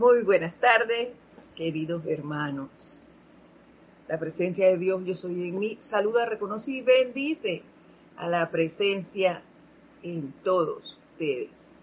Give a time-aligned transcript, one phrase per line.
[0.00, 1.10] Muy buenas tardes,
[1.54, 2.70] queridos hermanos.
[4.08, 5.76] La presencia de Dios, yo soy en mí.
[5.78, 7.62] Saluda, reconoce y bendice
[8.16, 9.42] a la presencia
[10.02, 11.74] en todos ustedes.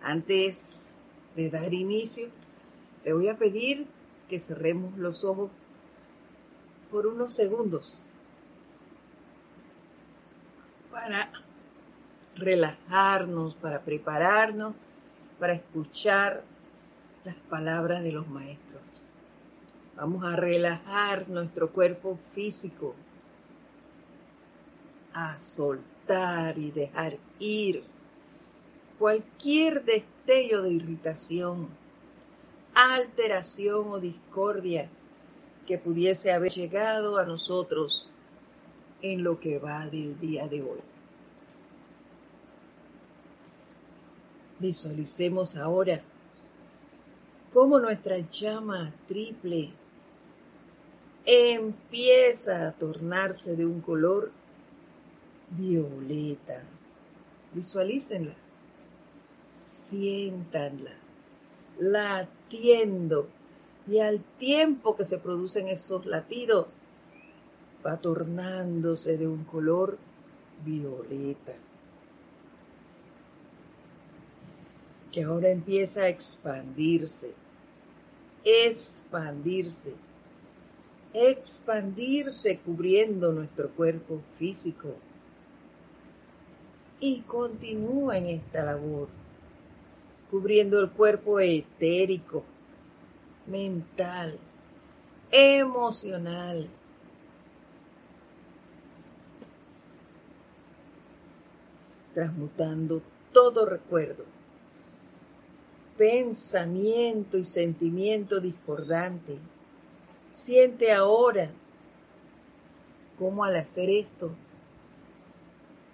[0.00, 0.94] Antes
[1.34, 2.28] de dar inicio,
[3.04, 3.88] le voy a pedir
[4.28, 5.50] que cerremos los ojos
[6.92, 8.04] por unos segundos
[10.92, 11.28] para
[12.36, 14.76] relajarnos, para prepararnos,
[15.40, 16.44] para escuchar
[17.24, 18.82] las palabras de los maestros.
[19.96, 22.94] Vamos a relajar nuestro cuerpo físico,
[25.12, 27.84] a soltar y dejar ir
[28.98, 31.68] cualquier destello de irritación,
[32.74, 34.88] alteración o discordia
[35.66, 38.10] que pudiese haber llegado a nosotros
[39.02, 40.80] en lo que va del día de hoy.
[44.58, 46.02] Visualicemos ahora
[47.52, 49.72] cómo nuestra llama triple
[51.26, 54.30] empieza a tornarse de un color
[55.50, 56.62] violeta.
[57.52, 58.34] Visualícenla,
[59.48, 60.92] siéntanla,
[61.78, 63.28] latiendo
[63.86, 66.66] y al tiempo que se producen esos latidos
[67.84, 69.98] va tornándose de un color
[70.64, 71.56] violeta.
[75.10, 77.34] que ahora empieza a expandirse,
[78.44, 79.94] expandirse,
[81.12, 84.96] expandirse cubriendo nuestro cuerpo físico.
[87.00, 89.08] Y continúa en esta labor,
[90.30, 92.44] cubriendo el cuerpo etérico,
[93.46, 94.38] mental,
[95.30, 96.68] emocional,
[102.12, 103.00] transmutando
[103.32, 104.39] todo recuerdo
[106.00, 109.38] pensamiento y sentimiento discordante.
[110.30, 111.50] Siente ahora
[113.18, 114.30] cómo al hacer esto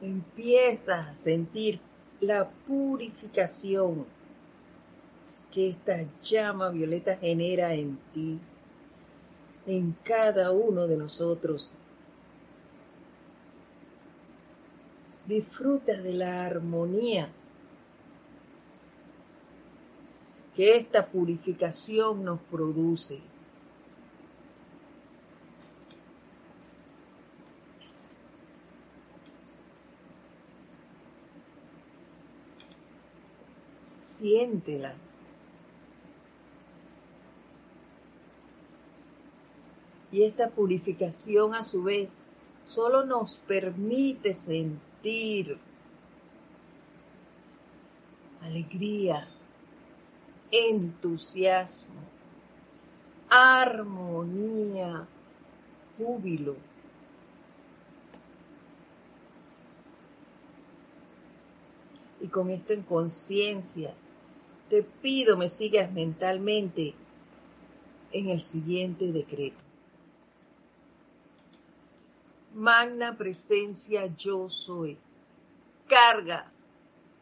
[0.00, 1.80] empiezas a sentir
[2.20, 4.06] la purificación
[5.52, 8.38] que esta llama violeta genera en ti,
[9.66, 11.72] en cada uno de nosotros.
[15.26, 17.28] Disfruta de la armonía
[20.56, 23.20] que esta purificación nos produce.
[34.00, 34.96] Siéntela.
[40.10, 42.24] Y esta purificación a su vez
[42.64, 45.58] solo nos permite sentir
[48.40, 49.28] alegría,
[50.68, 51.94] entusiasmo,
[53.28, 55.06] armonía,
[55.98, 56.56] júbilo.
[62.20, 63.94] Y con esto en conciencia,
[64.68, 66.94] te pido me sigas mentalmente
[68.12, 69.62] en el siguiente decreto.
[72.54, 74.98] Magna presencia yo soy.
[75.86, 76.50] Carga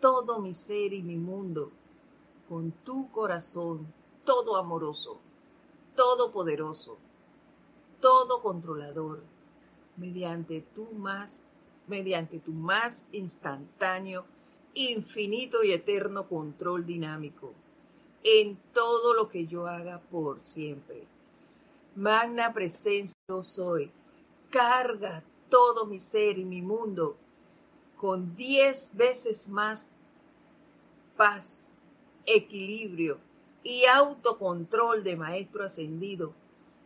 [0.00, 1.72] todo mi ser y mi mundo
[2.48, 3.86] con tu corazón
[4.24, 5.20] todo amoroso,
[5.96, 6.98] todo poderoso,
[8.00, 9.22] todo controlador,
[9.96, 11.42] mediante tu más,
[11.86, 14.24] mediante tu más instantáneo,
[14.74, 17.52] infinito y eterno control dinámico
[18.24, 21.06] en todo lo que yo haga por siempre.
[21.94, 23.90] Magna presencia soy.
[24.50, 27.16] Carga todo mi ser y mi mundo
[27.96, 29.94] con diez veces más
[31.16, 31.73] paz,
[32.26, 33.18] equilibrio
[33.62, 36.34] y autocontrol de maestro ascendido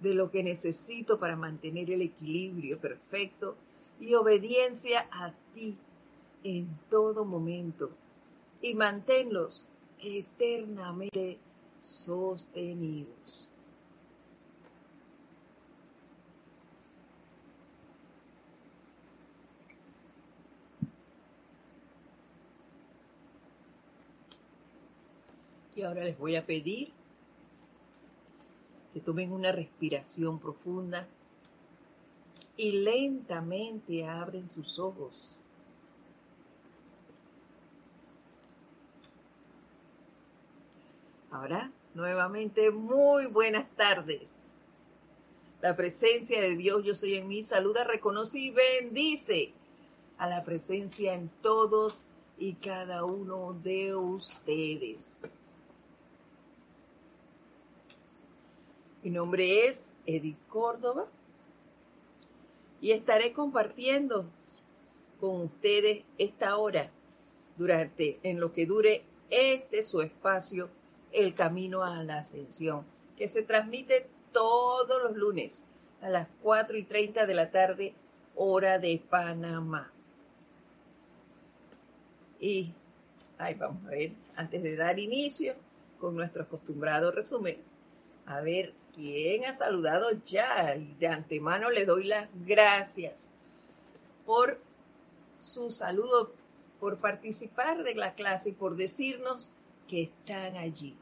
[0.00, 3.56] de lo que necesito para mantener el equilibrio perfecto
[4.00, 5.76] y obediencia a ti
[6.44, 7.90] en todo momento
[8.62, 9.66] y manténlos
[10.00, 11.38] eternamente
[11.80, 13.47] sostenidos.
[25.78, 26.90] Y ahora les voy a pedir
[28.92, 31.06] que tomen una respiración profunda
[32.56, 35.36] y lentamente abren sus ojos.
[41.30, 44.34] Ahora, nuevamente, muy buenas tardes.
[45.60, 49.52] La presencia de Dios, yo soy en mí, saluda, reconoce y bendice
[50.16, 55.20] a la presencia en todos y cada uno de ustedes.
[59.02, 61.06] Mi nombre es Edith Córdoba
[62.80, 64.26] y estaré compartiendo
[65.20, 66.90] con ustedes esta hora
[67.56, 70.68] durante en lo que dure este su espacio
[71.12, 72.84] El Camino a la Ascensión,
[73.16, 75.64] que se transmite todos los lunes
[76.00, 77.94] a las 4 y 30 de la tarde,
[78.34, 79.92] hora de Panamá.
[82.40, 82.72] Y
[83.38, 85.54] ahí vamos a ver, antes de dar inicio
[86.00, 87.58] con nuestro acostumbrado resumen,
[88.26, 90.74] a ver quién ha saludado ya.
[90.76, 93.28] Y de antemano le doy las gracias
[94.26, 94.60] por
[95.36, 96.32] su saludo,
[96.80, 99.50] por participar de la clase y por decirnos
[99.88, 100.96] que están allí.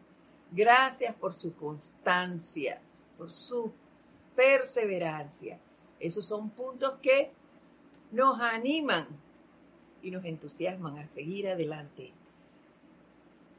[0.53, 2.81] Gracias por su constancia,
[3.19, 3.73] por su
[4.37, 5.59] perseverancia.
[5.99, 7.33] Esos son puntos que
[8.13, 9.09] nos animan
[10.03, 12.13] y nos entusiasman a seguir adelante.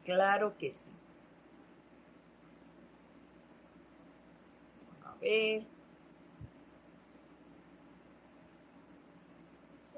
[0.06, 0.97] Claro que sí.
[5.20, 5.64] Ver.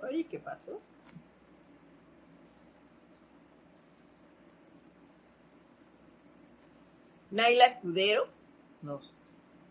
[0.01, 0.80] Oye, ¿qué pasó?
[7.31, 8.27] Naila Escudero
[8.81, 9.13] nos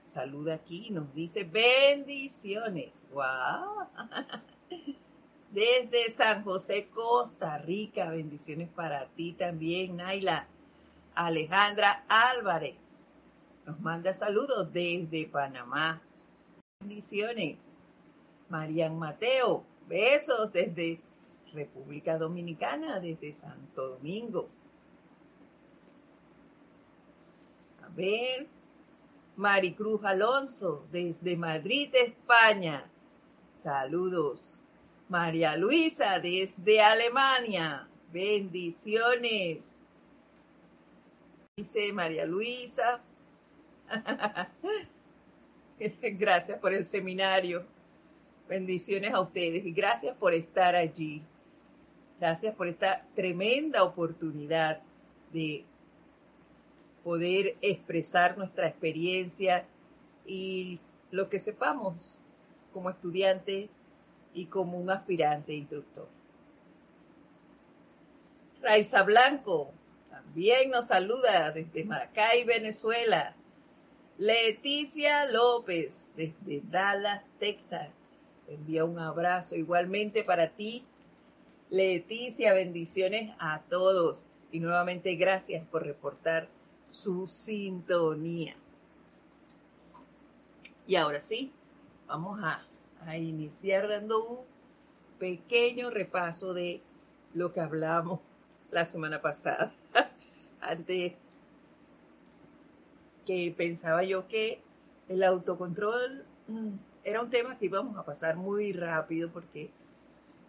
[0.02, 2.92] saluda aquí y nos dice bendiciones.
[3.12, 3.88] ¡Wow!
[5.50, 10.46] Desde San José, Costa Rica, bendiciones para ti también, Naila.
[11.14, 12.97] Alejandra Álvarez
[13.68, 16.00] nos manda saludos desde Panamá.
[16.80, 17.76] Bendiciones.
[18.48, 21.02] Marian Mateo, besos desde
[21.52, 24.48] República Dominicana, desde Santo Domingo.
[27.82, 28.46] A ver,
[29.36, 32.90] Maricruz Alonso, desde Madrid, España.
[33.54, 34.58] Saludos.
[35.10, 37.86] María Luisa, desde Alemania.
[38.10, 39.82] Bendiciones.
[41.54, 43.02] Dice María Luisa.
[46.18, 47.64] gracias por el seminario.
[48.48, 51.22] Bendiciones a ustedes y gracias por estar allí.
[52.18, 54.80] Gracias por esta tremenda oportunidad
[55.32, 55.64] de
[57.04, 59.66] poder expresar nuestra experiencia
[60.26, 60.80] y
[61.10, 62.18] lo que sepamos
[62.72, 63.68] como estudiante
[64.34, 66.08] y como un aspirante instructor.
[68.60, 69.70] Raiza Blanco
[70.10, 73.34] también nos saluda desde Maracay, Venezuela.
[74.18, 77.88] Leticia López desde Dallas, Texas.
[78.48, 80.84] Envía un abrazo igualmente para ti.
[81.70, 84.26] Leticia, bendiciones a todos.
[84.50, 86.48] Y nuevamente gracias por reportar
[86.90, 88.56] su sintonía.
[90.88, 91.52] Y ahora sí,
[92.08, 92.64] vamos a,
[93.16, 94.44] iniciar dando un
[95.20, 96.82] pequeño repaso de
[97.34, 98.18] lo que hablamos
[98.72, 99.72] la semana pasada.
[100.60, 101.14] Antes
[103.28, 104.58] que pensaba yo que
[105.06, 106.70] el autocontrol mm,
[107.04, 109.70] era un tema que íbamos a pasar muy rápido porque,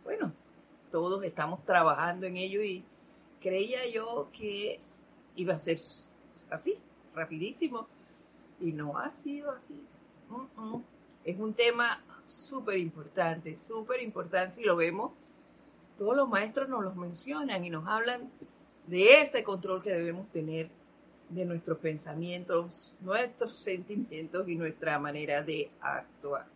[0.06, 0.32] bueno,
[0.90, 2.86] todos estamos trabajando en ello y
[3.42, 4.80] creía yo que
[5.36, 5.78] iba a ser
[6.52, 6.78] así,
[7.14, 7.86] rapidísimo.
[8.62, 9.78] Y no ha sido así.
[11.26, 15.12] Es un tema súper importante, súper importante y lo vemos.
[15.98, 18.32] Todos los maestros nos los mencionan y nos hablan
[18.88, 20.70] de ese control que debemos tener
[21.30, 26.48] de nuestros pensamientos, nuestros sentimientos y nuestra manera de actuar.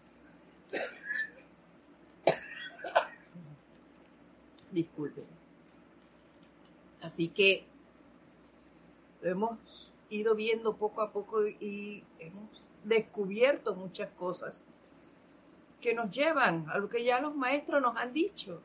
[4.71, 5.25] Disculpen.
[7.01, 7.65] Así que
[9.21, 14.61] hemos ido viendo poco a poco y hemos descubierto muchas cosas
[15.81, 18.61] que nos llevan a lo que ya los maestros nos han dicho,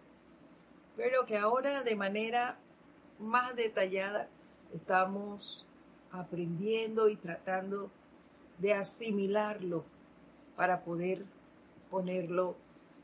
[0.97, 2.59] pero que ahora de manera
[3.18, 4.28] más detallada
[4.73, 5.66] estamos
[6.11, 7.91] aprendiendo y tratando
[8.59, 9.85] de asimilarlo
[10.57, 11.25] para poder
[11.91, 12.57] ponerlo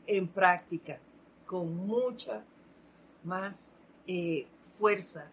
[0.07, 0.99] en práctica
[1.45, 2.43] con mucha
[3.23, 4.45] más eh,
[4.77, 5.31] fuerza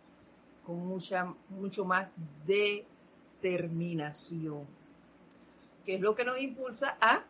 [0.64, 2.09] con mucha, mucho más
[2.47, 4.64] determinación,
[5.85, 7.25] que es lo que nos impulsa a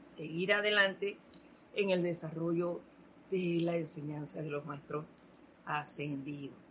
[0.00, 1.18] seguir adelante
[1.74, 2.80] en el desarrollo
[3.30, 5.04] de la enseñanza de los maestros
[5.66, 6.63] ascendidos.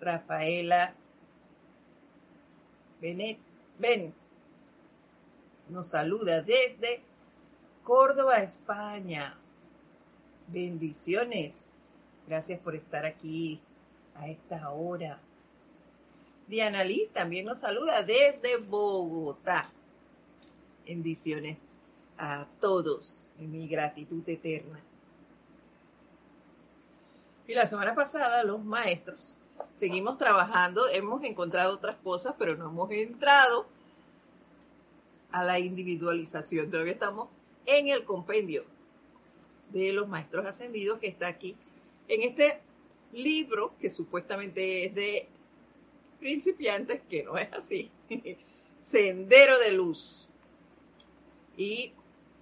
[0.00, 0.94] Rafaela
[3.00, 3.38] Benet,
[3.78, 4.12] Ben
[5.70, 7.02] nos saluda desde
[7.84, 9.38] Córdoba, España.
[10.48, 11.68] Bendiciones.
[12.26, 13.60] Gracias por estar aquí
[14.16, 15.18] a esta hora.
[16.46, 19.70] Diana Liz también nos saluda desde Bogotá.
[20.84, 21.58] Bendiciones
[22.18, 24.80] a todos en mi gratitud eterna.
[27.46, 29.38] Y la semana pasada los maestros
[29.74, 33.66] seguimos trabajando, hemos encontrado otras cosas, pero no hemos entrado
[35.32, 36.70] a la individualización.
[36.70, 37.28] Todavía estamos
[37.66, 38.64] en el compendio
[39.70, 41.56] de los maestros ascendidos que está aquí
[42.08, 42.60] en este
[43.12, 45.28] libro que supuestamente es de
[46.18, 47.90] principiantes, que no es así,
[48.80, 50.28] Sendero de Luz.
[51.56, 51.92] Y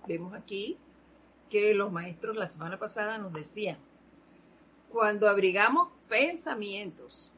[0.06, 0.78] vemos aquí
[1.50, 3.78] que los maestros la semana pasada nos decían,
[4.92, 7.30] cuando abrigamos pensamientos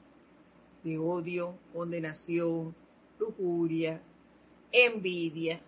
[0.83, 2.75] de odio, condenación,
[3.19, 4.01] lujuria,
[4.73, 5.61] envidia,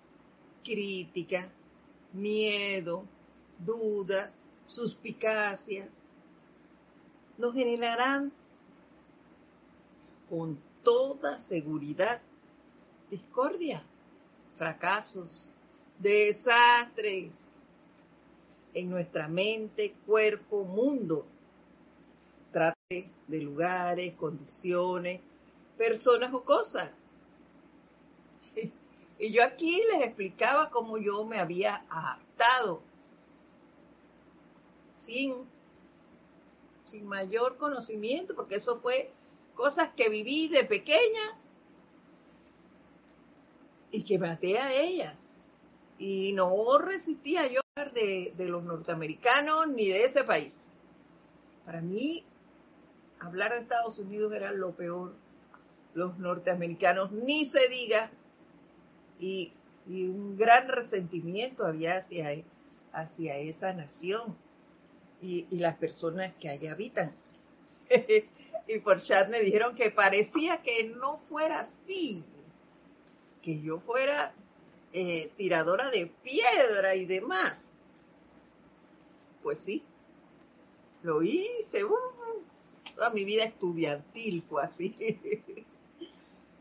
[0.65, 1.51] crítica,
[2.13, 3.05] miedo,
[3.59, 4.33] duda,
[4.67, 5.89] suspicacias,
[7.37, 8.33] nos generarán
[10.31, 12.21] con toda seguridad
[13.11, 13.83] discordia,
[14.57, 15.51] fracasos,
[15.99, 17.61] desastres
[18.75, 21.27] en nuestra mente, cuerpo, mundo.
[23.27, 25.21] De lugares, condiciones,
[25.77, 26.91] personas o cosas.
[29.19, 32.83] Y yo aquí les explicaba cómo yo me había adaptado
[34.97, 35.47] sin,
[36.85, 39.13] sin mayor conocimiento, porque eso fue
[39.55, 41.39] cosas que viví de pequeña
[43.93, 45.41] y que maté a ellas.
[45.99, 47.61] Y no resistía yo
[47.95, 50.73] de, de los norteamericanos ni de ese país.
[51.65, 52.25] Para mí,
[53.23, 55.15] hablar de Estados Unidos era lo peor.
[55.95, 58.11] Los norteamericanos, ni se diga,
[59.19, 59.53] y,
[59.87, 62.31] un gran resentimiento había hacia,
[62.93, 64.37] hacia esa nación
[65.21, 67.15] y, las personas que allá habitan.
[68.69, 72.25] y por chat me dijeron que parecía que no fuera así,
[73.43, 74.33] que yo fuera
[74.93, 77.75] eh, tiradora de piedra y demás.
[79.43, 79.85] Pues sí,
[81.03, 81.85] lo hice,
[82.95, 84.97] toda mi vida estudiantil fue así.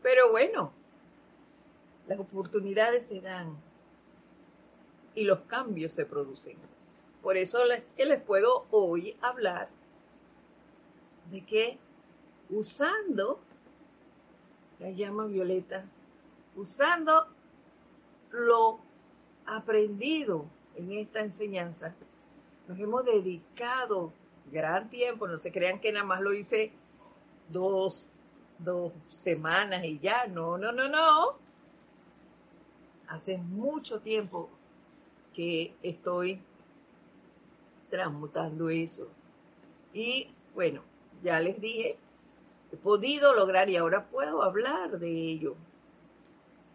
[0.02, 0.72] Pero bueno,
[2.06, 3.56] las oportunidades se dan
[5.14, 6.56] y los cambios se producen.
[7.22, 9.68] Por eso les, les puedo hoy hablar
[11.30, 11.78] de que
[12.50, 13.38] usando
[14.80, 15.88] la llama violeta,
[16.56, 17.28] usando
[18.32, 18.80] lo
[19.46, 21.94] aprendido en esta enseñanza,
[22.66, 24.12] nos hemos dedicado
[24.52, 26.72] gran tiempo, no se crean que nada más lo hice
[27.48, 28.10] dos,
[28.58, 31.38] dos semanas y ya, no, no, no, no.
[33.08, 34.48] Hace mucho tiempo
[35.34, 36.40] que estoy
[37.90, 39.08] transmutando eso.
[39.92, 40.82] Y bueno,
[41.22, 41.98] ya les dije,
[42.70, 45.56] he podido lograr y ahora puedo hablar de ello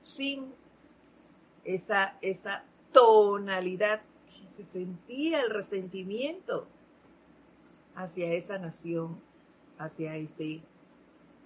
[0.02, 0.54] sin
[1.64, 6.68] esa, esa tonalidad que se sentía el resentimiento
[7.98, 9.22] hacia esa nación,
[9.78, 10.62] hacia ese,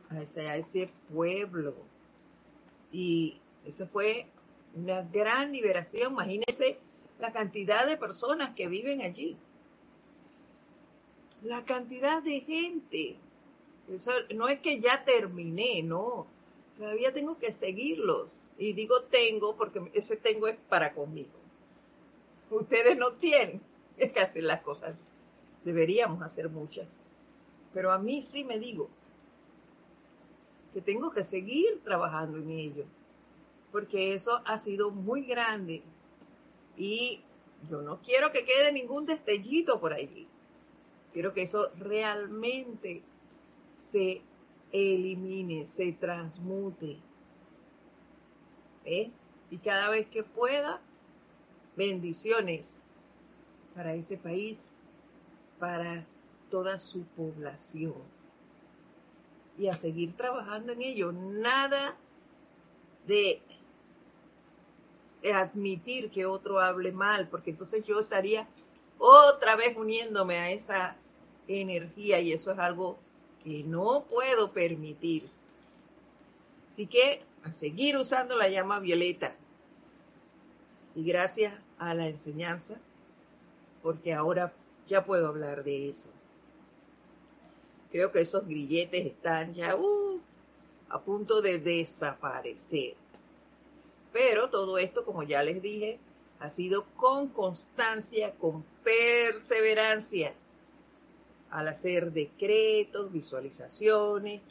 [0.09, 1.73] hacia ese pueblo.
[2.91, 4.27] Y eso fue
[4.75, 6.13] una gran liberación.
[6.13, 6.77] Imagínense
[7.19, 9.35] la cantidad de personas que viven allí.
[11.41, 13.17] La cantidad de gente
[13.93, 16.27] eso no es que ya terminé, no.
[16.77, 18.37] Todavía tengo que seguirlos.
[18.57, 21.31] Y digo tengo porque ese tengo es para conmigo.
[22.49, 23.61] Ustedes no tienen
[23.97, 24.95] que hacer las cosas.
[25.63, 27.01] Deberíamos hacer muchas.
[27.73, 28.89] Pero a mí sí me digo
[30.73, 32.85] que tengo que seguir trabajando en ello.
[33.71, 35.83] Porque eso ha sido muy grande.
[36.77, 37.21] Y
[37.69, 40.27] yo no quiero que quede ningún destellito por allí.
[41.13, 43.03] Quiero que eso realmente
[43.75, 44.21] se
[44.71, 46.97] elimine, se transmute.
[48.85, 49.11] ¿Eh?
[49.49, 50.81] Y cada vez que pueda,
[51.75, 52.83] bendiciones
[53.75, 54.71] para ese país,
[55.61, 56.07] para
[56.49, 57.93] toda su población.
[59.59, 61.11] Y a seguir trabajando en ello.
[61.11, 61.95] Nada
[63.05, 63.43] de,
[65.31, 68.47] admitir que otro hable mal, porque entonces yo estaría
[68.97, 70.97] otra vez uniéndome a esa
[71.47, 72.97] energía y eso es algo
[73.43, 75.29] que no puedo permitir.
[76.71, 79.35] Así que a seguir usando la llama violeta.
[80.95, 82.79] Y gracias a la enseñanza,
[83.83, 84.51] porque ahora
[84.91, 86.09] ya puedo hablar de eso.
[87.91, 90.21] Creo que esos grilletes están ya uh,
[90.89, 92.95] a punto de desaparecer.
[94.11, 95.97] Pero todo esto, como ya les dije,
[96.39, 100.33] ha sido con constancia, con perseverancia
[101.51, 104.41] al hacer decretos, visualizaciones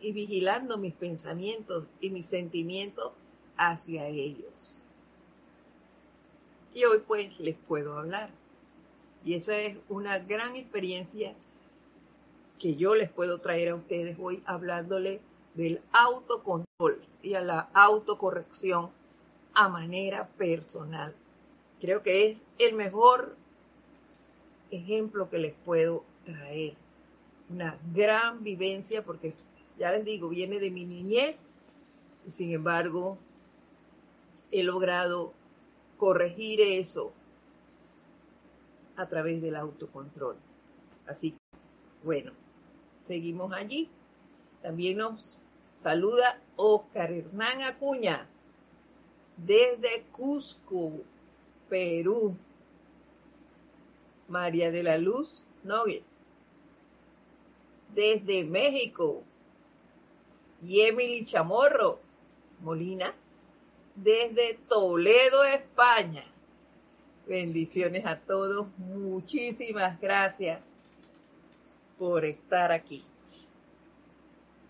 [0.00, 3.12] y vigilando mis pensamientos y mis sentimientos
[3.56, 4.84] hacia ellos.
[6.74, 8.30] Y hoy pues les puedo hablar.
[9.24, 11.34] Y esa es una gran experiencia
[12.58, 15.20] que yo les puedo traer a ustedes hoy hablándole
[15.54, 18.90] del autocontrol y a la autocorrección
[19.54, 21.14] a manera personal.
[21.80, 23.36] Creo que es el mejor
[24.70, 26.74] ejemplo que les puedo traer.
[27.48, 29.34] Una gran vivencia porque,
[29.78, 31.46] ya les digo, viene de mi niñez
[32.26, 33.16] y sin embargo
[34.50, 35.32] he logrado
[35.96, 37.12] corregir eso
[38.98, 40.36] a través del autocontrol.
[41.06, 41.38] Así que,
[42.02, 42.32] bueno,
[43.04, 43.88] seguimos allí.
[44.60, 45.42] También nos
[45.76, 48.28] saluda Oscar Hernán Acuña
[49.36, 50.92] desde Cusco,
[51.68, 52.36] Perú.
[54.26, 56.02] María de la Luz Nogue
[57.94, 59.22] desde México.
[60.62, 62.00] Y Emily Chamorro
[62.60, 63.14] Molina
[63.94, 66.24] desde Toledo, España.
[67.28, 68.68] Bendiciones a todos.
[68.78, 70.72] Muchísimas gracias
[71.98, 73.04] por estar aquí.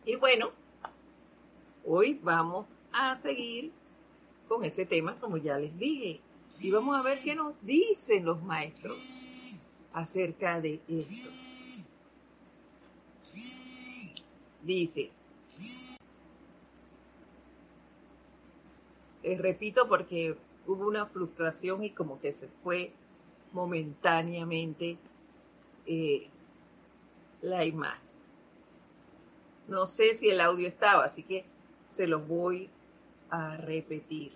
[0.05, 0.50] Y bueno,
[1.85, 3.71] hoy vamos a seguir
[4.49, 6.21] con ese tema, como ya les dije.
[6.59, 9.55] Y vamos a ver qué nos dicen los maestros
[9.93, 11.31] acerca de esto.
[14.65, 15.12] Dice,
[19.23, 20.37] les repito porque
[20.68, 22.92] hubo una frustración y como que se fue
[23.52, 24.98] momentáneamente
[25.87, 26.28] eh,
[27.40, 28.06] la imagen.
[29.66, 31.46] No sé si el audio estaba, así que
[31.90, 32.68] se los voy
[33.30, 34.32] a repetir.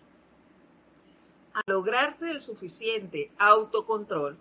[1.52, 4.38] Al lograrse el suficiente autocontrol,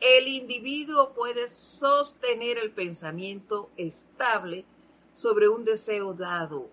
[0.00, 4.64] el individuo puede sostener el pensamiento estable
[5.12, 6.68] sobre un deseo dado,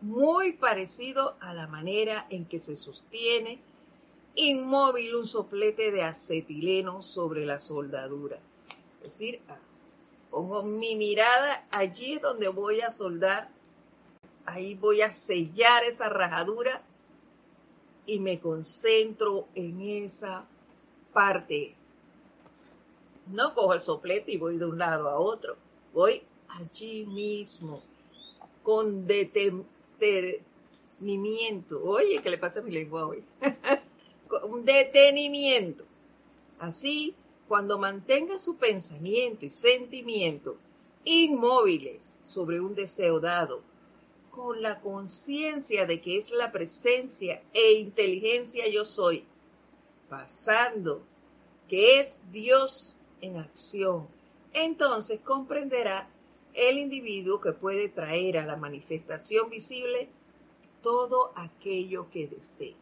[0.00, 3.60] muy parecido a la manera en que se sostiene
[4.34, 8.38] inmóvil un soplete de acetileno sobre la soldadura.
[9.02, 9.40] Es decir,
[10.30, 13.50] pongo mi mirada allí donde voy a soldar,
[14.46, 16.82] ahí voy a sellar esa rajadura
[18.06, 20.46] y me concentro en esa
[21.12, 21.74] parte.
[23.26, 25.56] No cojo el soplete y voy de un lado a otro,
[25.92, 27.82] voy allí mismo,
[28.62, 31.82] con detenimiento.
[31.82, 33.24] Oye, ¿qué le pasa a mi lengua hoy?
[34.44, 35.84] un detenimiento.
[36.58, 37.14] Así,
[37.48, 40.56] cuando mantenga su pensamiento y sentimiento
[41.04, 43.62] inmóviles sobre un deseo dado,
[44.30, 49.24] con la conciencia de que es la presencia e inteligencia yo soy,
[50.08, 51.02] pasando
[51.68, 54.08] que es Dios en acción,
[54.54, 56.08] entonces comprenderá
[56.54, 60.08] el individuo que puede traer a la manifestación visible
[60.82, 62.81] todo aquello que desee.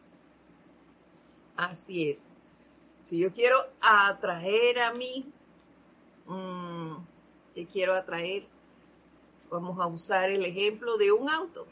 [1.55, 2.35] Así es.
[3.01, 5.25] Si yo quiero atraer a mí,
[6.25, 6.95] mm,
[7.55, 8.45] ¿qué quiero atraer?
[9.49, 11.67] Vamos a usar el ejemplo de un auto.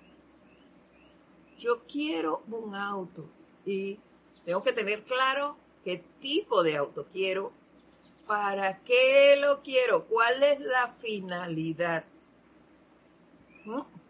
[1.59, 3.25] Yo quiero un auto
[3.65, 3.99] y
[4.45, 7.51] tengo que tener claro qué tipo de auto quiero,
[8.27, 12.03] para qué lo quiero, cuál es la finalidad.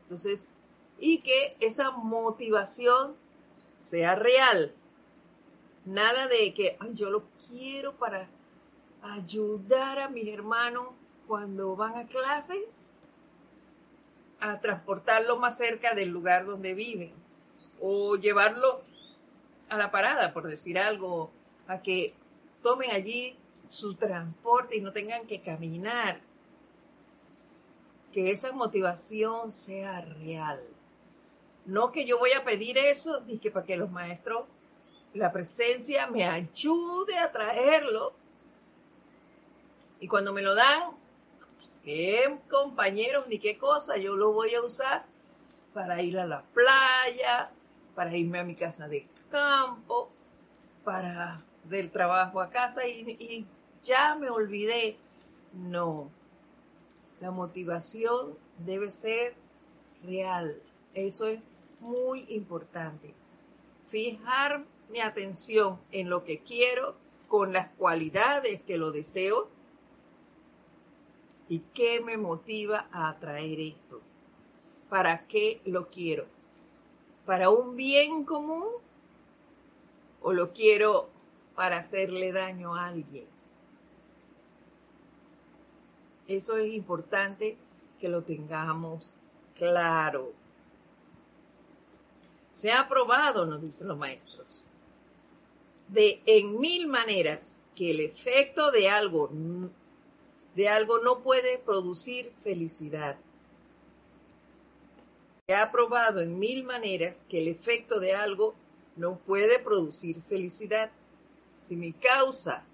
[0.01, 0.51] Entonces,
[0.99, 3.15] y que esa motivación
[3.79, 4.73] sea real,
[5.89, 8.29] Nada de que yo lo quiero para
[9.01, 10.89] ayudar a mis hermanos
[11.27, 12.93] cuando van a clases
[14.39, 17.11] a transportarlo más cerca del lugar donde viven
[17.81, 18.81] o llevarlo
[19.69, 21.31] a la parada, por decir algo,
[21.67, 22.13] a que
[22.61, 23.35] tomen allí
[23.67, 26.21] su transporte y no tengan que caminar.
[28.13, 30.59] Que esa motivación sea real.
[31.65, 34.45] No que yo voy a pedir eso, que para que los maestros
[35.13, 38.13] la presencia me ayude a traerlo.
[39.99, 40.95] Y cuando me lo dan,
[41.83, 45.05] qué compañeros ni qué cosa, yo lo voy a usar
[45.73, 47.51] para ir a la playa,
[47.95, 50.09] para irme a mi casa de campo,
[50.83, 53.45] para del trabajo a casa y, y
[53.83, 54.97] ya me olvidé.
[55.53, 56.09] No,
[57.19, 59.35] la motivación debe ser
[60.03, 60.61] real.
[60.93, 61.41] Eso es
[61.79, 63.13] muy importante.
[63.87, 66.95] Fijar mi atención en lo que quiero
[67.27, 69.49] con las cualidades que lo deseo
[71.47, 74.01] y qué me motiva a atraer esto.
[74.89, 76.25] ¿Para qué lo quiero?
[77.25, 78.67] ¿Para un bien común
[80.21, 81.09] o lo quiero
[81.55, 83.27] para hacerle daño a alguien?
[86.27, 87.57] Eso es importante
[87.99, 89.13] que lo tengamos
[89.55, 90.31] claro.
[92.51, 94.67] Se ha probado, nos dicen los maestros,
[95.89, 99.29] de en mil maneras que el efecto de algo
[100.55, 103.17] de algo no puede producir felicidad.
[105.47, 108.55] Se ha probado en mil maneras que el efecto de algo
[108.95, 110.91] no puede producir felicidad.
[111.63, 112.65] Si mi causa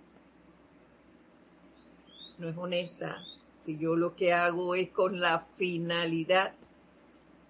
[2.38, 3.24] no es honesta,
[3.58, 6.54] si yo lo que hago es con la finalidad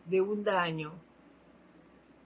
[0.05, 0.93] de un daño,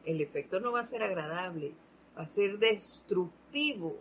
[0.05, 1.73] el efecto no va a ser agradable,
[2.19, 3.97] a ser destructivo.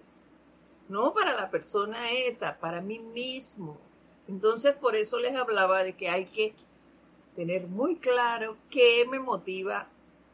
[0.88, 3.78] No para la persona esa, para mí mismo.
[4.26, 6.54] Entonces por eso les hablaba de que hay que
[7.36, 9.88] tener muy claro qué me motiva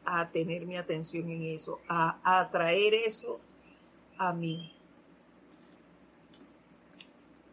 [0.06, 3.40] a tener mi atención en eso, a, atraer eso
[4.16, 4.72] a mí.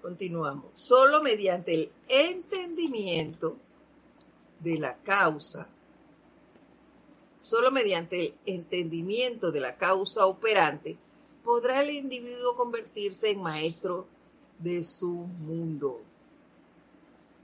[0.01, 0.71] Continuamos.
[0.73, 3.57] Solo mediante el entendimiento
[4.61, 5.67] de la causa,
[7.43, 10.97] solo mediante el entendimiento de la causa operante,
[11.43, 14.07] podrá el individuo convertirse en maestro
[14.59, 16.01] de su mundo.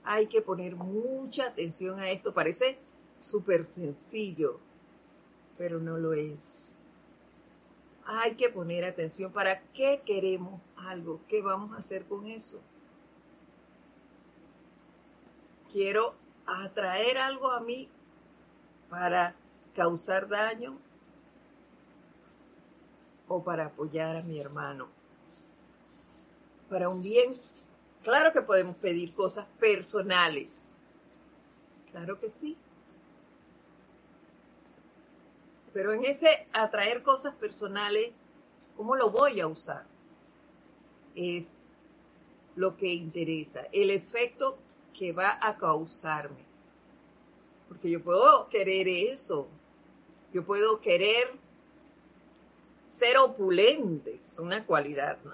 [0.03, 2.33] Hay que poner mucha atención a esto.
[2.33, 2.77] Parece
[3.19, 4.59] súper sencillo,
[5.57, 6.73] pero no lo es.
[8.05, 12.59] Hay que poner atención para qué queremos algo, qué vamos a hacer con eso.
[15.71, 16.13] Quiero
[16.45, 17.89] atraer algo a mí
[18.89, 19.35] para
[19.77, 20.75] causar daño
[23.27, 24.87] o para apoyar a mi hermano.
[26.67, 27.35] Para un bien,
[28.03, 30.73] claro que podemos pedir cosas personales.
[31.91, 32.57] Claro que sí.
[35.73, 38.11] Pero en ese atraer cosas personales,
[38.75, 39.85] ¿cómo lo voy a usar?
[41.13, 41.59] Es
[42.55, 44.57] lo que interesa, el efecto
[44.97, 46.47] que va a causarme.
[47.67, 49.47] Porque yo puedo querer eso,
[50.37, 51.33] yo puedo querer
[52.87, 55.33] ser opulente, es una cualidad ¿no?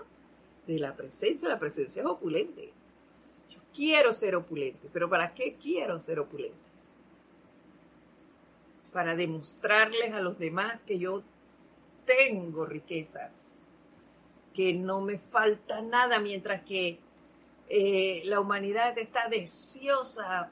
[0.66, 2.72] de la presencia, la presencia es opulente.
[3.50, 6.56] Yo quiero ser opulente, pero ¿para qué quiero ser opulente?
[8.94, 11.24] para demostrarles a los demás que yo
[12.06, 13.60] tengo riquezas,
[14.54, 17.00] que no me falta nada, mientras que
[17.68, 20.50] eh, la humanidad está deseosa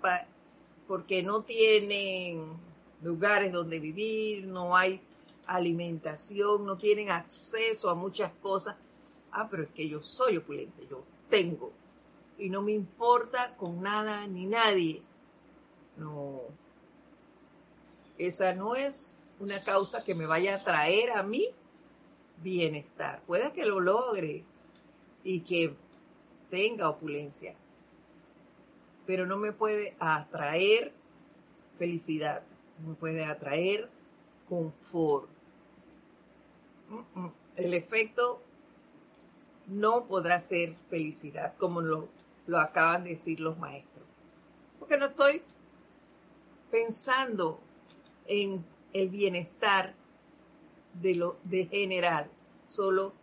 [0.87, 2.70] porque no tienen
[3.01, 5.01] lugares donde vivir, no hay
[5.45, 8.75] alimentación, no tienen acceso a muchas cosas.
[9.31, 11.71] Ah, pero es que yo soy opulente, yo tengo.
[12.37, 15.01] Y no me importa con nada ni nadie.
[15.97, 16.41] No,
[18.17, 21.45] esa no es una causa que me vaya a traer a mí
[22.43, 23.21] bienestar.
[23.25, 24.45] Puede que lo logre
[25.23, 25.75] y que
[26.49, 27.55] tenga opulencia,
[29.05, 30.93] pero no me puede atraer
[31.77, 32.43] felicidad,
[32.85, 33.89] me puede atraer
[34.47, 35.29] confort.
[37.55, 38.41] El efecto
[39.67, 42.09] no podrá ser felicidad, como lo,
[42.47, 44.05] lo acaban de decir los maestros,
[44.79, 45.41] porque no estoy
[46.69, 47.59] pensando
[48.27, 48.63] en
[48.93, 49.93] el bienestar
[51.01, 52.29] de lo de general,
[52.67, 53.13] solo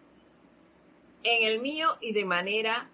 [1.22, 2.90] en el mío y de manera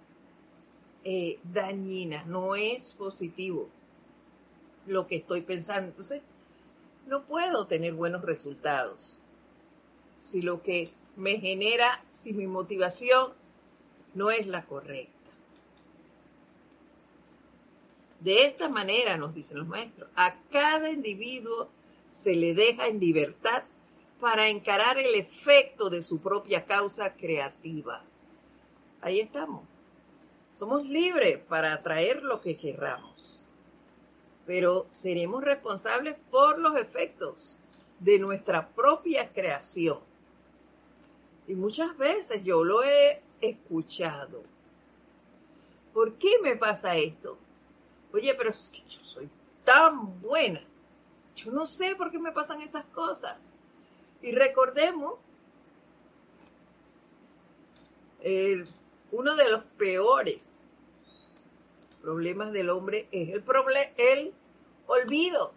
[1.05, 3.69] eh, dañina, no es positivo
[4.87, 5.91] lo que estoy pensando.
[5.91, 6.23] Entonces,
[7.07, 9.19] no puedo tener buenos resultados.
[10.21, 13.33] Si lo que me genera, si mi motivación
[14.15, 15.13] no es la correcta.
[18.21, 21.69] De esta manera, nos dicen los maestros, a cada individuo
[22.09, 23.65] se le deja en libertad
[24.19, 28.03] para encarar el efecto de su propia causa creativa.
[29.03, 29.65] Ahí estamos.
[30.57, 33.44] Somos libres para atraer lo que querramos,
[34.47, 37.57] pero seremos responsables por los efectos
[37.99, 39.99] de nuestra propia creación.
[41.47, 44.43] Y muchas veces yo lo he escuchado.
[45.93, 47.39] ¿Por qué me pasa esto?
[48.13, 49.29] Oye, pero es que yo soy
[49.65, 50.61] tan buena
[51.37, 53.57] yo no sé por qué me pasan esas cosas.
[54.23, 55.15] Y recordemos,
[59.13, 60.71] uno de los peores
[62.05, 63.43] problemas del hombre es el,
[63.97, 64.35] el
[64.87, 65.53] olvido.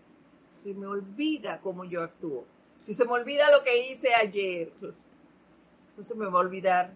[0.50, 2.46] Se me olvida cómo yo actúo.
[2.86, 4.72] Si se me olvida lo que hice ayer,
[5.98, 6.94] no se me va a olvidar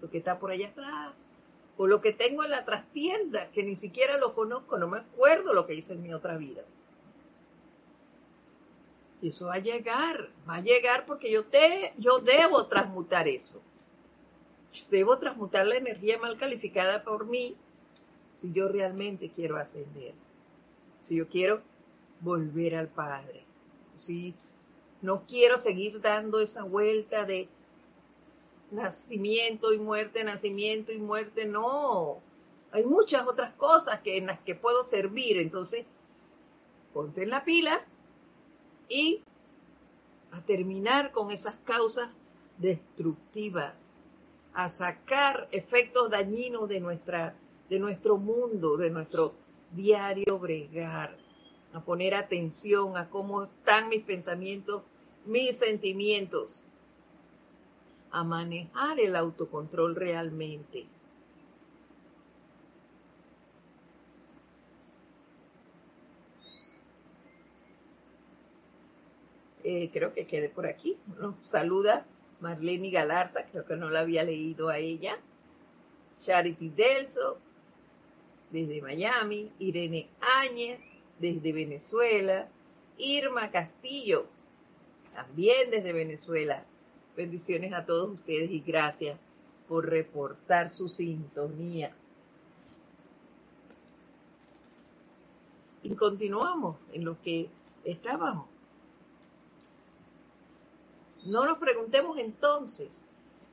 [0.00, 1.12] lo que está por allá atrás.
[1.76, 5.52] O lo que tengo en la trastienda, que ni siquiera lo conozco, no me acuerdo
[5.52, 6.62] lo que hice en mi otra vida.
[9.22, 13.60] Y eso va a llegar, va a llegar porque yo, te, yo debo transmutar eso.
[14.90, 17.54] debo transmutar la energía mal calificada por mí
[18.40, 20.14] si yo realmente quiero ascender.
[21.06, 21.62] Si yo quiero
[22.20, 23.44] volver al Padre.
[23.98, 24.34] Si
[25.02, 27.48] no quiero seguir dando esa vuelta de
[28.70, 32.20] nacimiento y muerte, nacimiento y muerte, no.
[32.72, 35.38] hay muchas otras cosas que, en las que puedo servir.
[35.38, 35.84] Entonces,
[36.94, 37.84] ponte en la pila
[38.88, 39.22] y
[40.30, 42.08] a terminar con esas causas
[42.58, 44.06] destructivas,
[44.54, 47.34] a sacar efectos dañinos de, nuestra,
[47.70, 49.32] de nuestro mundo, de nuestro
[49.70, 51.16] diario bregar,
[51.72, 54.82] a poner atención a cómo están mis pensamientos,
[55.24, 56.64] mis sentimientos,
[58.10, 60.88] a manejar el autocontrol realmente.
[69.62, 70.98] Eh, creo que quede por aquí.
[71.44, 72.04] Saluda
[72.40, 75.16] Marlene Galarza, creo que no la había leído a ella.
[76.20, 77.38] Charity Delso,
[78.50, 79.52] desde Miami.
[79.58, 80.08] Irene
[80.40, 80.80] Áñez,
[81.18, 82.48] desde Venezuela.
[82.98, 84.26] Irma Castillo,
[85.14, 86.64] también desde Venezuela.
[87.16, 89.18] Bendiciones a todos ustedes y gracias
[89.68, 91.94] por reportar su sintonía.
[95.82, 97.48] Y continuamos en lo que
[97.84, 98.46] estábamos.
[101.24, 103.04] No nos preguntemos entonces,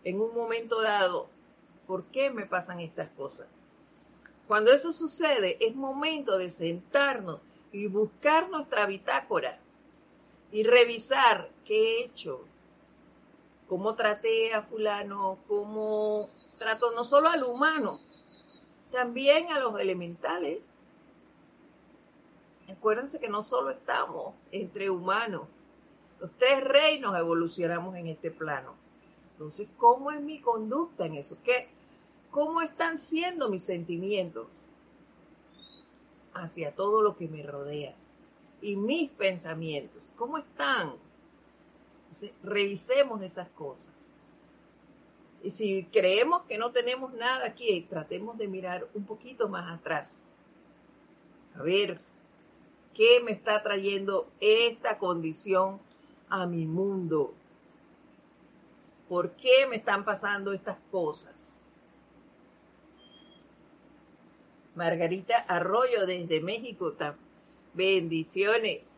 [0.04, 1.30] en un momento dado,
[1.86, 3.48] ¿por qué me pasan estas cosas?
[4.48, 9.60] Cuando eso sucede, es momento de sentarnos y buscar nuestra bitácora
[10.52, 12.46] y revisar qué he hecho,
[13.68, 18.00] cómo traté a fulano, cómo trato no solo al humano,
[18.92, 20.60] también a los elementales.
[22.70, 25.48] Acuérdense que no solo estamos entre humanos,
[26.20, 28.76] los tres reinos evolucionamos en este plano.
[29.34, 31.38] Entonces, ¿cómo es mi conducta en eso?
[31.44, 31.70] ¿Qué,
[32.38, 34.70] ¿Cómo están siendo mis sentimientos
[36.36, 37.96] hacia todo lo que me rodea?
[38.62, 40.94] Y mis pensamientos, ¿cómo están?
[42.44, 43.96] Revisemos esas cosas.
[45.42, 50.32] Y si creemos que no tenemos nada aquí, tratemos de mirar un poquito más atrás.
[51.56, 52.00] A ver,
[52.94, 55.80] ¿qué me está trayendo esta condición
[56.30, 57.34] a mi mundo?
[59.10, 61.57] ¿Por qué me están pasando estas cosas?
[64.78, 66.94] Margarita Arroyo desde México,
[67.74, 68.98] bendiciones.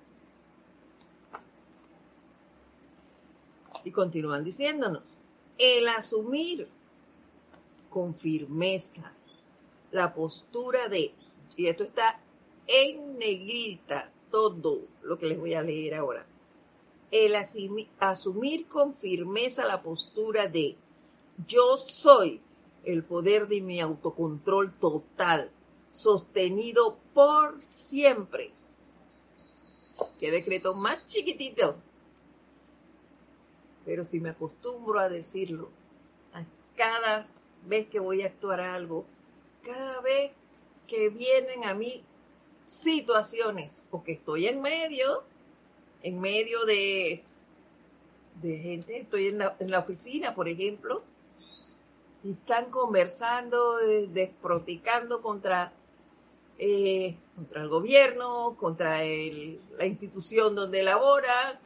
[3.85, 5.21] Y continúan diciéndonos,
[5.57, 6.67] el asumir
[7.89, 9.13] con firmeza
[9.91, 11.13] la postura de,
[11.55, 12.19] y esto está
[12.67, 16.25] en negrita, todo lo que les voy a leer ahora,
[17.09, 20.75] el asumir con firmeza la postura de
[21.47, 22.41] yo soy
[22.83, 25.49] el poder de mi autocontrol total,
[25.91, 28.51] sostenido por siempre.
[30.19, 31.75] Qué decreto más chiquitito.
[33.85, 35.69] Pero si me acostumbro a decirlo,
[36.33, 36.43] a
[36.75, 37.27] cada
[37.65, 39.05] vez que voy a actuar algo,
[39.63, 40.31] cada vez
[40.87, 42.03] que vienen a mí
[42.65, 45.23] situaciones o que estoy en medio
[46.03, 47.23] en medio de,
[48.41, 51.03] de gente, estoy en la, en la oficina, por ejemplo,
[52.23, 55.73] y están conversando, eh, desproticando contra,
[56.59, 61.59] eh, contra el gobierno, contra la institución donde labora,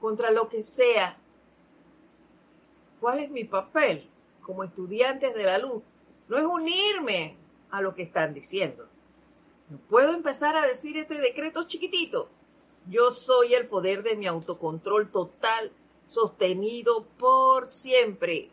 [0.00, 1.18] contra lo que sea.
[3.00, 4.08] ¿Cuál es mi papel
[4.42, 5.82] como estudiantes de la luz?
[6.28, 7.36] No es unirme
[7.70, 8.86] a lo que están diciendo.
[9.68, 12.28] No puedo empezar a decir este decreto chiquitito
[12.88, 15.72] yo soy el poder de mi autocontrol total,
[16.06, 18.50] sostenido por siempre.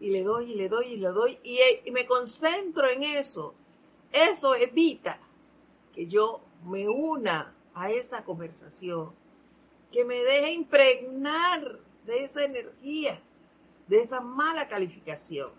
[0.00, 3.54] Y le doy y le doy y le doy y me concentro en eso.
[4.12, 5.18] Eso evita
[5.94, 9.12] que yo me una a esa conversación,
[9.92, 13.20] que me deje impregnar de esa energía,
[13.86, 15.50] de esa mala calificación.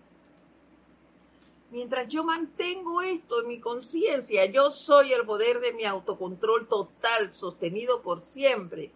[1.70, 7.32] Mientras yo mantengo esto en mi conciencia, yo soy el poder de mi autocontrol total,
[7.32, 8.90] sostenido por siempre.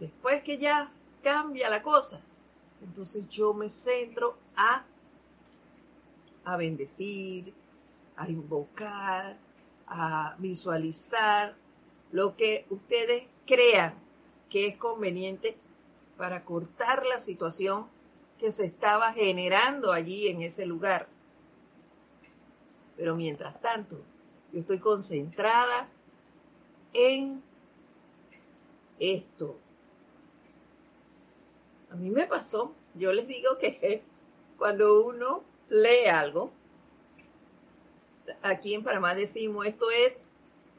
[0.00, 2.20] Después que ya cambia la cosa,
[2.82, 4.84] entonces yo me centro a,
[6.48, 7.52] a bendecir,
[8.16, 9.36] a invocar,
[9.86, 11.54] a visualizar
[12.10, 13.92] lo que ustedes crean
[14.48, 15.58] que es conveniente
[16.16, 17.86] para cortar la situación
[18.38, 21.06] que se estaba generando allí en ese lugar.
[22.96, 24.00] Pero mientras tanto,
[24.50, 25.86] yo estoy concentrada
[26.94, 27.42] en
[28.98, 29.58] esto.
[31.90, 34.02] A mí me pasó, yo les digo que
[34.56, 36.52] cuando uno lee algo,
[38.42, 40.14] aquí en Panamá decimos esto es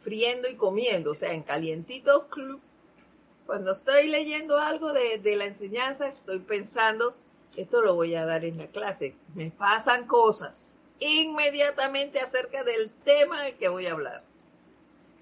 [0.02, 2.28] friendo y comiendo, o sea, en calientito
[3.46, 7.16] cuando estoy leyendo algo de, de la enseñanza, estoy pensando
[7.58, 13.44] esto lo voy a dar en la clase, me pasan cosas inmediatamente acerca del tema
[13.44, 14.24] del que voy a hablar.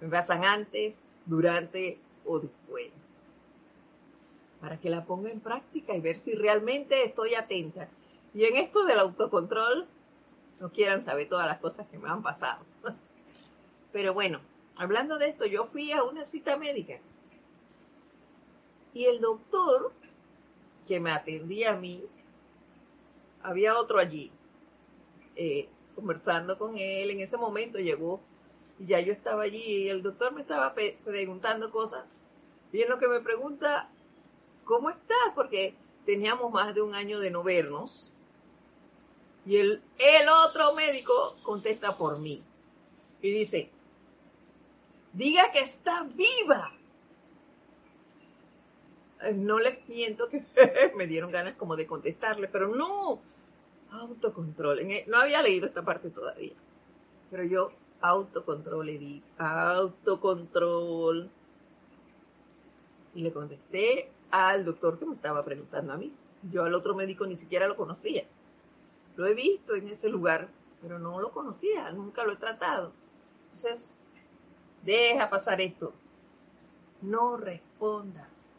[0.02, 2.92] Me pasan antes, durante o después.
[4.62, 7.90] Para que la ponga en práctica y ver si realmente estoy atenta.
[8.38, 9.88] Y en esto del autocontrol,
[10.60, 12.64] no quieran saber todas las cosas que me han pasado.
[13.92, 14.42] Pero bueno,
[14.76, 17.00] hablando de esto, yo fui a una cita médica.
[18.94, 19.92] Y el doctor
[20.86, 22.06] que me atendía a mí,
[23.42, 24.32] había otro allí,
[25.36, 27.10] eh, conversando con él.
[27.10, 28.22] En ese momento llegó
[28.78, 32.08] y ya yo estaba allí y el doctor me estaba preguntando cosas.
[32.72, 33.90] Y en lo que me pregunta,
[34.64, 35.34] ¿cómo estás?
[35.34, 35.74] Porque
[36.06, 38.12] teníamos más de un año de no vernos.
[39.48, 39.80] Y el,
[40.46, 42.44] otro médico contesta por mí
[43.22, 43.72] y dice,
[45.14, 46.74] diga que está viva.
[49.36, 50.44] No les miento que
[50.98, 53.22] me dieron ganas como de contestarle, pero no,
[53.90, 54.80] autocontrol.
[54.80, 56.54] E, no había leído esta parte todavía,
[57.32, 61.30] pero yo autocontrol le di, autocontrol.
[63.16, 66.14] Y le contesté al doctor que me estaba preguntando a mí.
[66.52, 68.26] Yo al otro médico ni siquiera lo conocía.
[69.18, 70.48] Lo he visto en ese lugar,
[70.80, 72.94] pero no lo conocía, nunca lo he tratado.
[73.46, 73.96] Entonces,
[74.84, 75.92] deja pasar esto.
[77.02, 78.56] No respondas.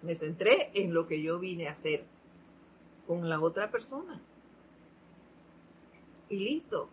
[0.00, 2.04] Me centré en lo que yo vine a hacer
[3.08, 4.20] con la otra persona.
[6.28, 6.88] Y listo.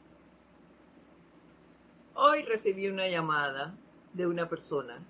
[2.15, 3.75] Hoy recibí una llamada
[4.13, 5.05] de una persona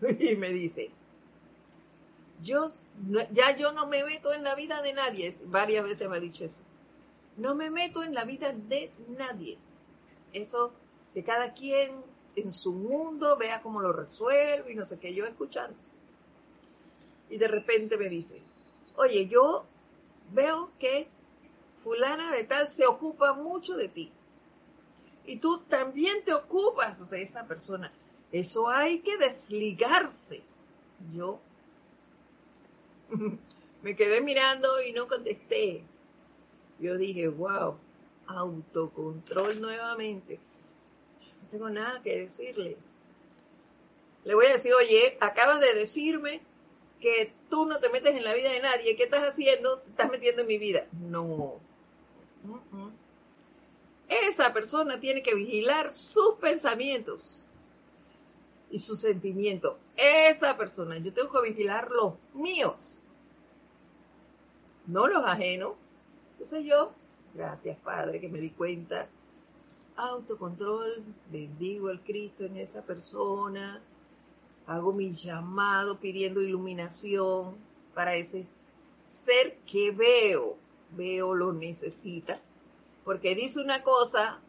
[0.18, 0.92] y me dice,
[2.42, 2.68] yo,
[3.32, 6.44] ya yo no me meto en la vida de nadie, varias veces me ha dicho
[6.44, 6.60] eso,
[7.36, 9.58] no me meto en la vida de nadie.
[10.32, 10.72] Eso,
[11.12, 12.02] que cada quien
[12.36, 15.76] en su mundo vea cómo lo resuelve y no sé qué, yo escuchando.
[17.30, 18.40] Y de repente me dice,
[18.96, 19.64] oye, yo
[20.32, 21.08] veo que
[21.78, 24.12] fulana de tal se ocupa mucho de ti.
[25.26, 27.92] Y tú también te ocupas de esa persona.
[28.30, 30.42] Eso hay que desligarse.
[31.14, 31.40] Yo
[33.82, 35.84] me quedé mirando y no contesté.
[36.78, 37.78] Yo dije, wow,
[38.26, 40.38] autocontrol nuevamente.
[41.42, 42.76] No tengo nada que decirle.
[44.24, 46.40] Le voy a decir, oye, acabas de decirme
[47.00, 48.96] que tú no te metes en la vida de nadie.
[48.96, 49.78] ¿Qué estás haciendo?
[49.80, 50.86] Te estás metiendo en mi vida.
[50.92, 51.60] No.
[54.08, 57.44] Esa persona tiene que vigilar sus pensamientos
[58.70, 59.76] y sus sentimientos.
[59.96, 62.93] Esa persona, yo tengo que vigilar los míos,
[64.86, 65.74] no los ajenos.
[66.32, 66.92] Entonces yo,
[67.34, 69.08] gracias Padre, que me di cuenta,
[69.96, 73.80] autocontrol, bendigo al Cristo en esa persona,
[74.66, 77.56] hago mi llamado pidiendo iluminación
[77.94, 78.46] para ese
[79.04, 80.56] ser que veo,
[80.96, 82.40] veo lo necesita,
[83.04, 84.40] porque dice una cosa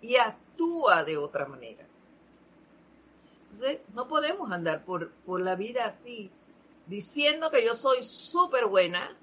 [0.00, 1.86] y actúa de otra manera.
[3.44, 6.30] Entonces, no podemos andar por, por la vida así,
[6.86, 9.16] diciendo que yo soy súper buena,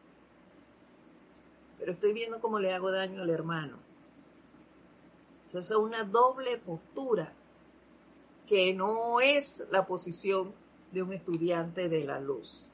[1.85, 3.77] pero estoy viendo cómo le hago daño al hermano.
[5.45, 7.31] Entonces, es una doble postura
[8.47, 10.51] que no es la posición
[10.91, 12.65] de un estudiante de la luz.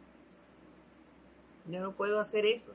[1.66, 2.74] Yo no puedo hacer eso.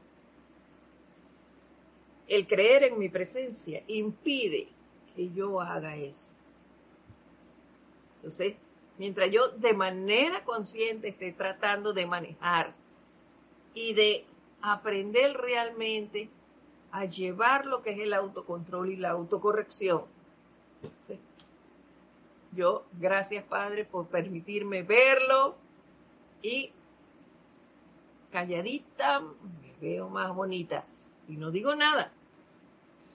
[2.29, 4.68] El creer en mi presencia impide
[5.14, 6.29] que yo haga eso.
[8.16, 8.57] Entonces,
[8.99, 12.75] mientras yo de manera consciente esté tratando de manejar
[13.72, 14.27] y de
[14.72, 16.29] aprender realmente
[16.92, 20.05] a llevar lo que es el autocontrol y la autocorrección,
[22.52, 25.57] yo, gracias Padre por permitirme verlo
[26.42, 26.72] y
[28.33, 30.85] calladita me veo más bonita.
[31.29, 32.12] Y no digo nada.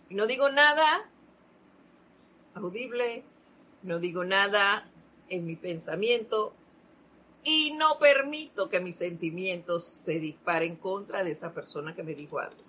[0.09, 1.09] Y no digo nada
[2.53, 3.23] audible,
[3.83, 4.85] no digo nada
[5.29, 6.53] en mi pensamiento
[7.43, 12.39] y no permito que mis sentimientos se disparen contra de esa persona que me dijo
[12.39, 12.61] algo.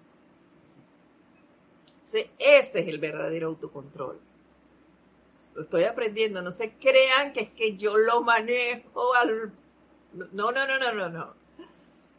[2.05, 4.21] ese es el verdadero autocontrol
[5.55, 9.53] lo estoy aprendiendo, no se crean que es que yo lo manejo al...
[10.13, 11.35] No, no, no, no, no, no.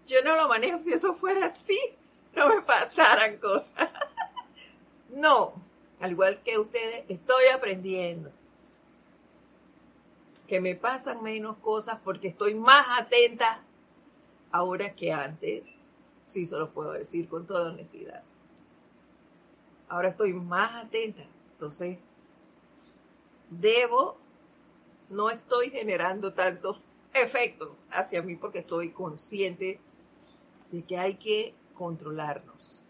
[0.08, 1.80] Yo no lo manejo, si eso fuera así,
[2.36, 3.90] no me pasaran cosas.
[5.10, 5.54] no,
[6.00, 8.32] al igual que ustedes, estoy aprendiendo
[10.48, 13.64] que me pasan menos cosas porque estoy más atenta
[14.52, 15.78] ahora que antes.
[16.26, 18.24] Sí, se lo puedo decir con toda honestidad.
[19.90, 21.24] Ahora estoy más atenta.
[21.54, 22.00] Entonces,
[23.50, 24.18] debo,
[25.10, 26.80] no estoy generando tantos
[27.14, 29.80] efectos hacia mí porque estoy consciente
[30.72, 32.84] de que hay que controlarnos.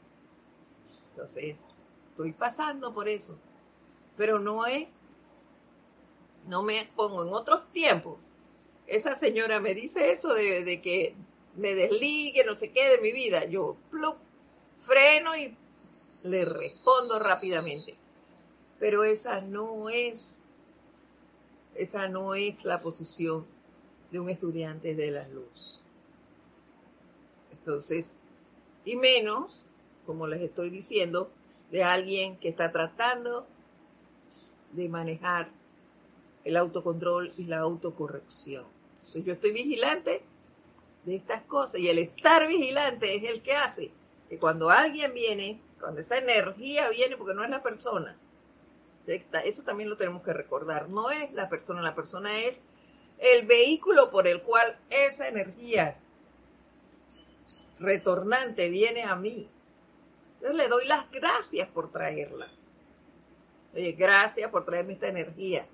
[1.12, 1.58] Entonces,
[2.12, 3.38] estoy pasando por eso,
[4.18, 4.88] pero no es,
[6.48, 8.18] no me pongo en otros tiempos.
[8.88, 11.16] Esa señora me dice eso de, de que
[11.56, 13.46] me desligue, no sé qué, de mi vida.
[13.46, 14.18] Yo plup,
[14.82, 15.56] freno y
[16.24, 17.96] le respondo rápidamente.
[18.80, 20.46] Pero esa no es,
[21.76, 23.46] esa no es la posición
[24.12, 25.82] de un estudiante de la luz.
[27.52, 28.18] Entonces,
[28.84, 29.66] y menos,
[30.06, 31.32] como les estoy diciendo,
[31.72, 33.48] de alguien que está tratando
[34.74, 35.50] de manejar
[36.44, 38.66] el autocontrol y la autocorrección.
[38.96, 40.24] Entonces, yo estoy vigilante
[41.06, 43.92] de estas cosas y el estar vigilante es el que hace
[44.30, 48.18] que cuando alguien viene, cuando esa energía viene, porque no es la persona,
[49.06, 52.60] eso también lo tenemos que recordar, no es la persona, la persona es
[53.20, 56.00] el vehículo por el cual esa energía
[57.80, 59.50] retornante viene a mí.
[60.42, 62.48] Yo le doy las gracias por traerla.
[63.74, 65.68] Oye, gracias por traerme esta energía.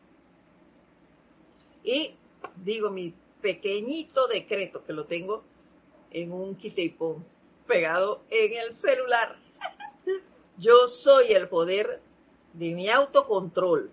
[1.90, 2.16] Y
[2.64, 5.44] digo mi pequeñito decreto que lo tengo
[6.12, 7.26] en un quitepón
[7.66, 9.36] pegado en el celular.
[10.60, 12.00] Yo soy el poder
[12.54, 13.90] de mi autocontrol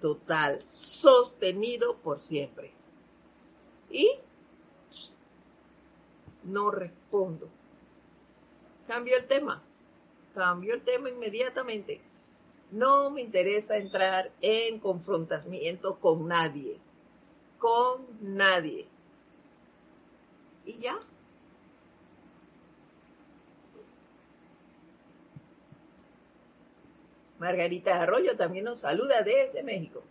[0.00, 2.70] total, sostenido por siempre.
[3.90, 4.08] Y
[6.44, 7.48] no respondo.
[8.86, 9.60] Cambio el tema.
[10.36, 12.00] Cambio el tema inmediatamente.
[12.70, 16.78] No me interesa entrar en confrontamiento con nadie.
[17.58, 18.86] Con nadie.
[20.64, 20.98] Y ya.
[27.38, 30.02] Margarita Arroyo también nos saluda desde México.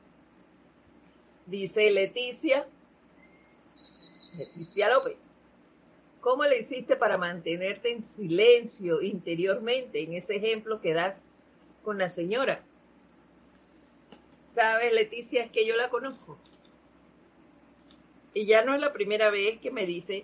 [1.45, 2.67] Dice Leticia,
[4.33, 5.17] Leticia López,
[6.21, 11.23] ¿cómo le hiciste para mantenerte en silencio interiormente en ese ejemplo que das
[11.83, 12.63] con la señora?
[14.49, 16.37] Sabes, Leticia, es que yo la conozco.
[18.37, 20.23] Y ya no es la primera vez que me dice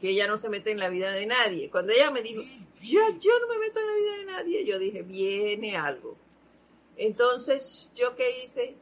[0.00, 1.70] que ella no se mete en la vida de nadie.
[1.70, 2.40] Cuando ella me dijo,
[2.80, 6.16] ya, yo no me meto en la vida de nadie, yo dije, viene algo.
[6.96, 8.76] Entonces, ¿yo qué hice?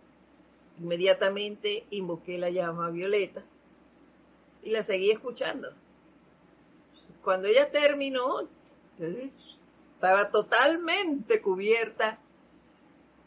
[0.79, 3.43] Inmediatamente invoqué la llama violeta
[4.63, 5.73] y la seguí escuchando.
[7.25, 8.47] Cuando ella terminó,
[9.95, 12.19] estaba totalmente cubierta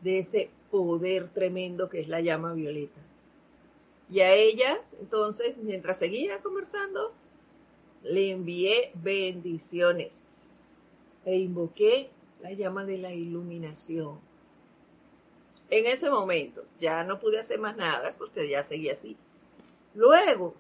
[0.02, 3.02] de ese poder tremendo que es la llama violeta.
[4.14, 7.14] Y a ella, entonces, mientras seguía conversando,
[8.04, 10.24] le envié bendiciones
[11.26, 14.20] e invoqué la llama de la iluminación
[15.72, 16.64] en ese momento.
[16.80, 19.18] Ya no pude hacer más nada porque ya seguía así.
[19.96, 20.54] Luego,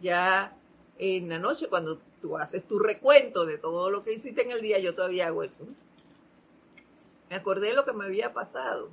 [0.00, 0.56] ya
[0.96, 4.62] en la noche, cuando tú haces tu recuento de todo lo que hiciste en el
[4.62, 5.66] día, yo todavía hago eso.
[7.28, 8.88] Me acordé de lo que me había pasado.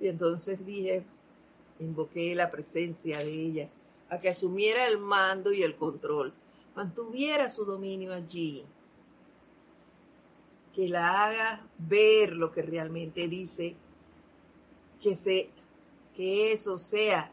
[0.00, 1.06] Y entonces dije,
[1.80, 3.68] invoqué la presencia de ella
[4.10, 6.32] a que asumiera el mando y el control,
[6.74, 8.64] mantuviera su dominio allí
[10.74, 13.74] que la haga ver lo que realmente dice,
[15.02, 15.50] que, se,
[16.14, 17.32] que eso sea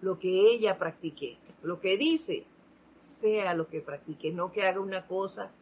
[0.00, 2.46] lo que ella practique, lo que dice
[2.98, 5.52] sea lo que practique, no que haga una cosa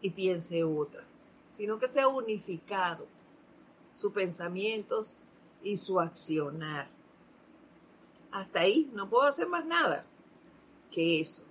[0.00, 1.04] y piense otra,
[1.52, 3.06] sino que sea unificado
[3.98, 5.16] sus pensamientos
[5.64, 6.88] y su accionar.
[8.30, 10.04] Hasta ahí no puedo hacer más nada
[10.92, 11.42] que eso.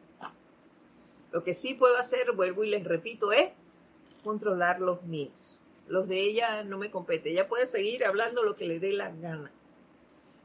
[1.34, 3.52] Lo que sí puedo hacer, vuelvo y les repito, es
[4.24, 5.34] controlar los míos.
[5.90, 7.32] Los de ella no me compete.
[7.32, 9.52] Ella puede seguir hablando lo que le dé la gana.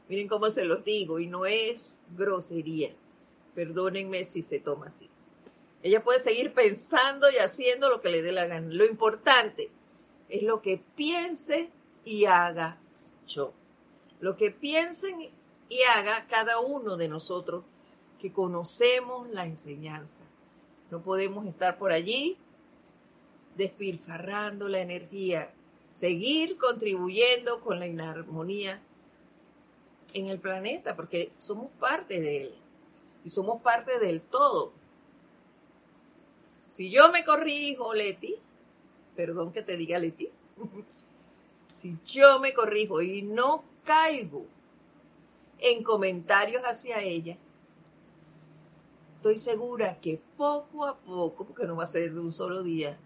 [0.09, 2.89] Miren cómo se los digo y no es grosería.
[3.55, 5.09] Perdónenme si se toma así.
[5.83, 8.67] Ella puede seguir pensando y haciendo lo que le dé la gana.
[8.69, 9.71] Lo importante
[10.27, 11.71] es lo que piense
[12.05, 12.77] y haga
[13.27, 13.53] yo.
[14.19, 15.21] Lo que piensen
[15.69, 17.63] y haga cada uno de nosotros
[18.19, 20.23] que conocemos la enseñanza.
[20.91, 22.37] No podemos estar por allí
[23.55, 25.53] despilfarrando la energía,
[25.91, 28.81] seguir contribuyendo con la inarmonía
[30.13, 32.53] en el planeta, porque somos parte de él
[33.25, 34.71] y somos parte del todo.
[36.71, 38.35] Si yo me corrijo, Leti,
[39.15, 40.29] perdón que te diga Leti,
[41.73, 44.45] si yo me corrijo y no caigo
[45.59, 47.37] en comentarios hacia ella,
[49.15, 52.97] estoy segura que poco a poco, porque no va a ser de un solo día,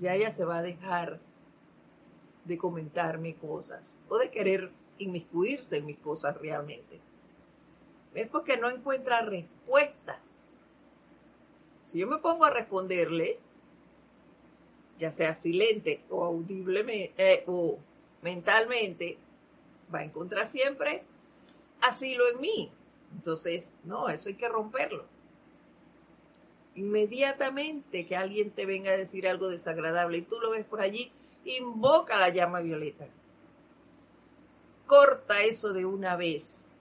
[0.00, 1.20] ya ella se va a dejar
[2.44, 7.00] de comentarme cosas o de querer inmiscuirse en mis cosas realmente.
[8.14, 10.20] Es porque no encuentra respuesta.
[11.84, 13.38] Si yo me pongo a responderle,
[15.02, 17.76] ya sea silente o audiblemente eh, o
[18.22, 19.18] mentalmente,
[19.92, 21.02] va a encontrar siempre
[21.80, 22.70] asilo en mí.
[23.16, 25.04] Entonces, no, eso hay que romperlo.
[26.76, 31.10] Inmediatamente que alguien te venga a decir algo desagradable y tú lo ves por allí,
[31.44, 33.08] invoca la llama violeta.
[34.86, 36.78] Corta eso de una vez.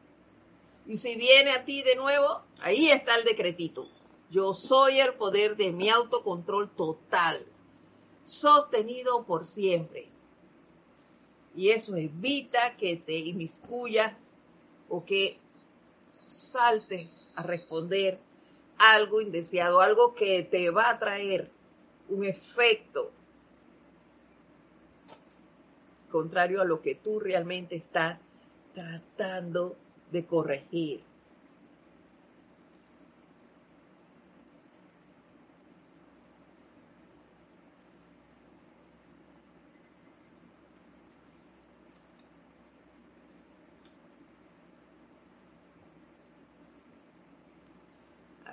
[0.85, 3.87] Y si viene a ti de nuevo, ahí está el decretito.
[4.29, 7.43] Yo soy el poder de mi autocontrol total,
[8.23, 10.07] sostenido por siempre.
[11.55, 14.35] Y eso evita que te inmiscuyas
[14.89, 15.37] o que
[16.25, 18.19] saltes a responder
[18.77, 21.49] algo indeseado, algo que te va a traer
[22.09, 23.11] un efecto
[26.11, 28.19] contrario a lo que tú realmente estás
[28.73, 29.75] tratando
[30.11, 31.01] de corregir.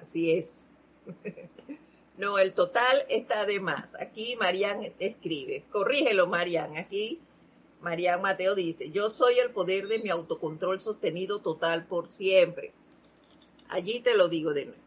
[0.08, 0.70] Así es.
[2.16, 3.94] No, el total está de más.
[4.00, 7.20] Aquí Marian escribe, corrígelo Marian, aquí
[7.80, 12.72] Marian Mateo dice, yo soy el poder de mi autocontrol sostenido total por siempre.
[13.68, 14.82] Allí te lo digo de nuevo.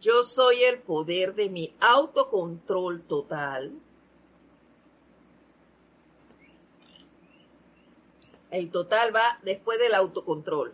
[0.00, 3.72] Yo soy el poder de mi autocontrol total.
[8.52, 10.72] El total va después del autocontrol.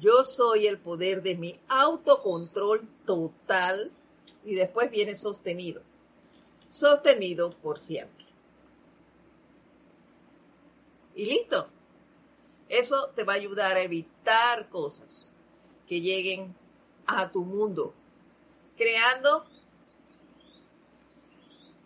[0.00, 3.92] Yo soy el poder de mi autocontrol total
[4.44, 5.82] y después viene sostenido.
[6.68, 8.24] Sostenido por siempre.
[11.14, 11.68] Y listo.
[12.70, 15.32] Eso te va a ayudar a evitar cosas
[15.86, 16.54] que lleguen
[17.06, 17.92] a tu mundo,
[18.76, 19.44] creando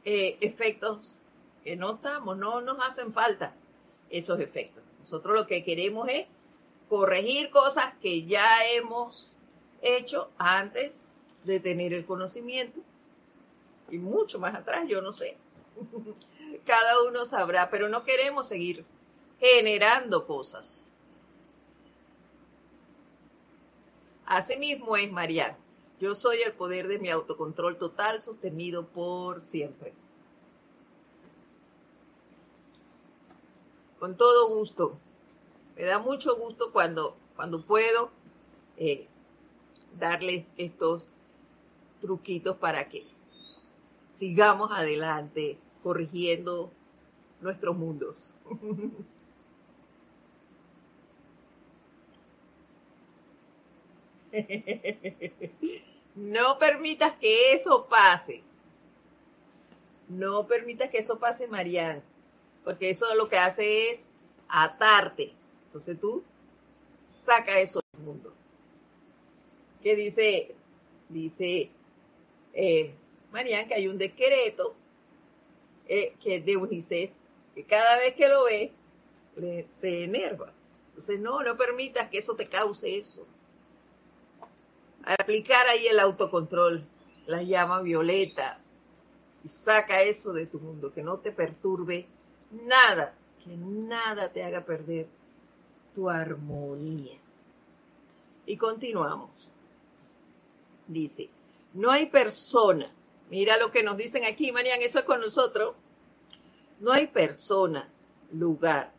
[0.05, 1.17] eh, efectos
[1.65, 3.57] que no estamos, no nos hacen falta
[4.11, 4.85] esos efectos.
[5.01, 6.27] Nosotros lo que queremos es
[6.89, 9.37] corregir cosas que ya hemos
[9.83, 11.03] hecho antes
[11.45, 12.81] de tener el conocimiento.
[13.91, 15.37] Y mucho más atrás, yo no sé.
[16.67, 18.85] Cada uno sabrá, pero no queremos seguir
[19.39, 20.87] generando cosas.
[24.27, 25.59] Asimismo es Mariana.
[26.01, 29.93] Yo soy el poder de mi autocontrol total sostenido por siempre.
[33.99, 34.99] Con todo gusto.
[35.77, 38.11] Me da mucho gusto cuando, cuando puedo
[38.77, 39.09] eh,
[39.99, 41.09] darles estos
[42.01, 43.05] truquitos para que
[44.11, 46.71] sigamos adelante corrigiendo
[47.41, 48.33] nuestros mundos.
[56.15, 58.45] No permitas que eso pase.
[60.09, 62.03] No permitas que eso pase, Marianne,
[62.63, 64.13] porque eso lo que hace es
[64.49, 65.35] atarte
[65.75, 66.23] entonces tú
[67.17, 68.33] saca eso del mundo.
[69.83, 70.55] ¿Qué dice?
[71.09, 71.69] Dice
[72.53, 72.95] eh,
[73.33, 74.77] que hay un decreto
[75.89, 77.11] eh, que es de UNICEF,
[77.57, 78.73] que cada vez que lo ve,
[79.71, 80.53] se enerva.
[80.91, 83.27] Entonces, no, no permitas que eso te cause eso.
[85.05, 86.87] Aplicar ahí el autocontrol,
[87.27, 88.61] la llama violeta,
[89.45, 92.07] y saca eso de tu mundo, que no te perturbe
[92.53, 95.09] nada, que nada te haga perder
[95.95, 97.19] tu armonía.
[98.47, 99.51] Y continuamos.
[100.87, 101.31] Dice,
[101.73, 102.93] no hay persona.
[103.31, 105.75] Mira lo que nos dicen aquí, Marian, eso es con nosotros.
[106.81, 107.89] No hay persona,
[108.33, 108.93] lugar,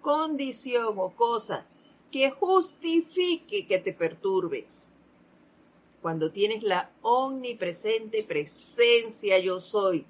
[0.00, 1.66] condición o cosa
[2.10, 4.92] que justifique que te perturbes.
[6.02, 10.06] Cuando tienes la omnipresente presencia yo soy,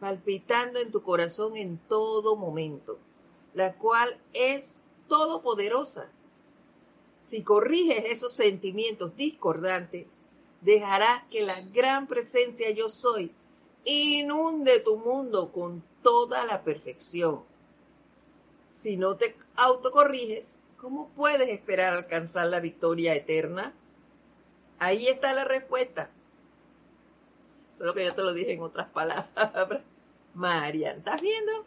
[0.00, 2.98] palpitando en tu corazón en todo momento,
[3.52, 6.08] la cual es todopoderosa.
[7.20, 10.06] Si corriges esos sentimientos discordantes,
[10.60, 13.32] dejarás que la gran presencia yo soy
[13.84, 17.42] inunde tu mundo con toda la perfección.
[18.74, 23.72] Si no te autocorriges, ¿cómo puedes esperar alcanzar la victoria eterna?
[24.78, 26.10] Ahí está la respuesta.
[27.78, 29.28] Solo que yo te lo dije en otras palabras.
[30.34, 31.64] Marian, ¿estás viendo?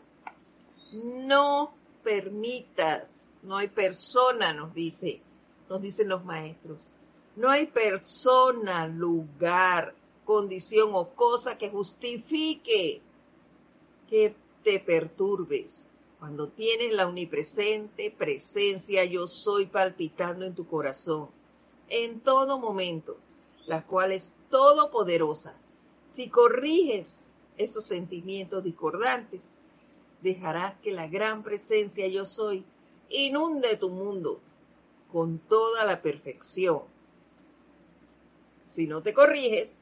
[0.91, 1.73] No
[2.03, 5.21] permitas no hay persona, nos dice,
[5.69, 6.91] nos dicen los maestros.
[7.37, 9.95] No hay persona, lugar,
[10.25, 13.01] condición o cosa que justifique
[14.09, 15.87] que te perturbes,
[16.19, 21.29] Cuando tienes la omnipresente presencia yo soy palpitando en tu corazón,
[21.89, 23.15] en todo momento,
[23.67, 25.55] la cual es todopoderosa.
[26.09, 27.27] Si corriges
[27.57, 29.41] esos sentimientos discordantes,
[30.21, 32.65] dejarás que la gran presencia yo soy
[33.09, 34.39] inunde tu mundo
[35.11, 36.81] con toda la perfección.
[38.67, 39.79] Si no te corriges,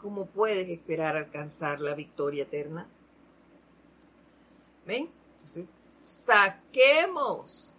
[0.00, 2.88] ¿cómo puedes esperar alcanzar la victoria eterna?
[4.86, 5.10] ¿Ven?
[5.32, 5.66] Entonces,
[6.00, 7.72] saquemos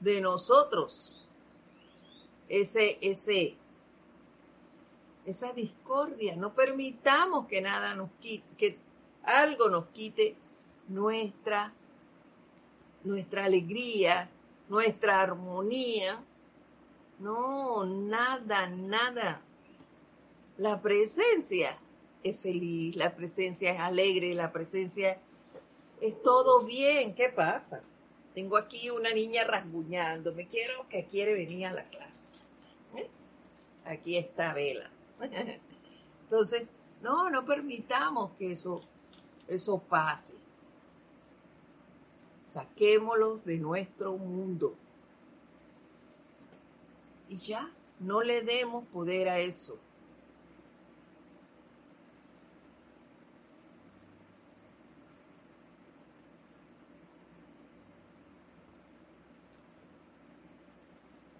[0.00, 1.20] de nosotros
[2.48, 3.56] ese, ese,
[5.24, 6.36] esa discordia.
[6.36, 8.78] No permitamos que nada nos quite, que
[9.24, 10.36] algo nos quite
[10.88, 11.72] nuestra,
[13.06, 14.28] nuestra alegría,
[14.68, 16.22] nuestra armonía.
[17.18, 19.42] No, nada, nada.
[20.58, 21.78] La presencia
[22.22, 25.18] es feliz, la presencia es alegre, la presencia
[26.00, 27.14] es todo bien.
[27.14, 27.82] ¿Qué pasa?
[28.34, 32.28] Tengo aquí una niña rasguñando, me quiero que quiere venir a la clase.
[32.96, 33.08] ¿Eh?
[33.86, 34.90] Aquí está Vela.
[36.24, 36.68] Entonces,
[37.00, 38.82] no, no permitamos que eso,
[39.48, 40.34] eso pase.
[42.46, 44.74] Saquémoslos de nuestro mundo.
[47.28, 47.68] Y ya,
[47.98, 49.76] no le demos poder a eso.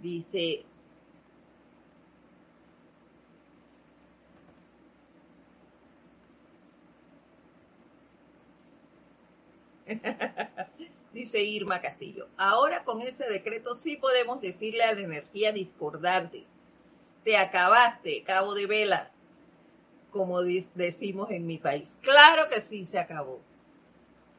[0.02, 0.64] Dice,
[11.16, 12.28] Dice Irma Castillo.
[12.36, 16.44] Ahora con ese decreto sí podemos decirle a la energía discordante,
[17.24, 19.10] te acabaste, cabo de vela,
[20.10, 21.98] como decimos en mi país.
[22.02, 23.40] Claro que sí se acabó.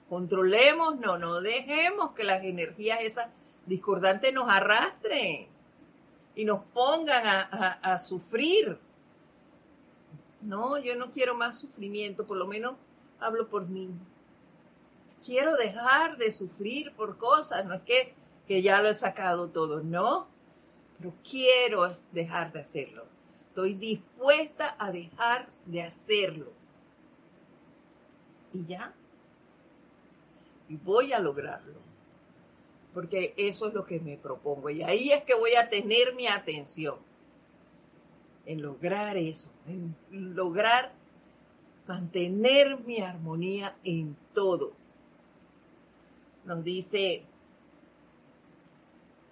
[0.07, 3.30] Controlemos, no, no dejemos que las energías esas
[3.65, 5.47] discordantes nos arrastren
[6.36, 8.78] y nos pongan a sufrir.
[10.41, 12.75] No, yo no quiero más sufrimiento, por lo menos
[13.19, 13.89] hablo por mí
[15.26, 18.13] quiero dejar de sufrir por cosas, no es que,
[18.47, 20.28] que ya lo he sacado todo, no,
[20.97, 23.05] pero quiero dejar de hacerlo.
[23.49, 26.51] Estoy dispuesta a dejar de hacerlo.
[28.53, 28.93] Y ya.
[30.70, 31.80] Y voy a lograrlo.
[32.93, 34.70] Porque eso es lo que me propongo.
[34.70, 36.97] Y ahí es que voy a tener mi atención.
[38.45, 39.49] En lograr eso.
[39.68, 40.93] En lograr
[41.88, 44.74] mantener mi armonía en todo
[46.47, 47.23] nos dice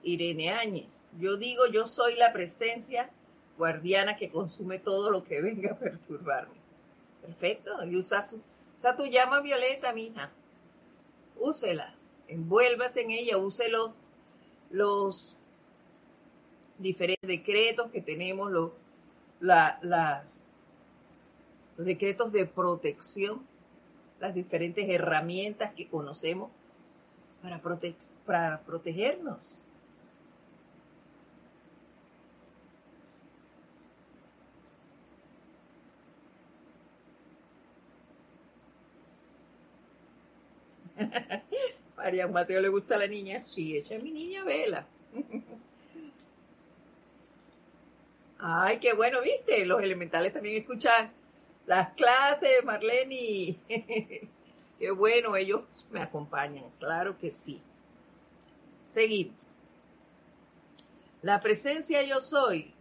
[0.03, 0.87] Irene Áñez.
[1.17, 3.09] Yo digo, yo soy la presencia
[3.57, 6.55] guardiana que consume todo lo que venga a perturbarme.
[7.21, 7.71] Perfecto.
[7.85, 8.41] Y usa, su,
[8.77, 10.29] usa tu llama violeta, mija.
[11.37, 11.95] Úsela.
[12.27, 13.37] Envuélvase en ella.
[13.37, 13.63] Use
[14.69, 15.37] los,
[16.77, 18.71] diferentes decretos que tenemos, los,
[19.39, 19.81] las,
[21.77, 23.47] los decretos de protección,
[24.19, 26.51] las diferentes herramientas que conocemos
[27.45, 27.61] para,
[28.25, 29.61] para protegernos.
[41.97, 43.43] María Mateo le gusta a la niña.
[43.43, 44.87] Sí, esa es mi niña Vela.
[48.39, 49.65] Ay, qué bueno, viste.
[49.65, 51.11] Los elementales también escuchan
[51.65, 53.57] las clases, Marlene.
[54.79, 55.61] Qué bueno, ellos
[55.91, 57.61] me acompañan, claro que sí.
[58.87, 59.35] Seguimos.
[61.21, 62.73] La presencia yo soy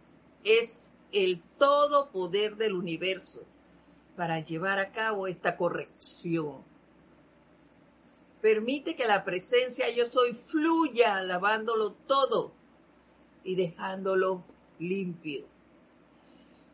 [0.43, 3.41] es el todo poder del universo
[4.15, 6.63] para llevar a cabo esta corrección.
[8.41, 12.51] Permite que la presencia yo soy fluya lavándolo todo
[13.43, 14.43] y dejándolo
[14.77, 15.45] limpio.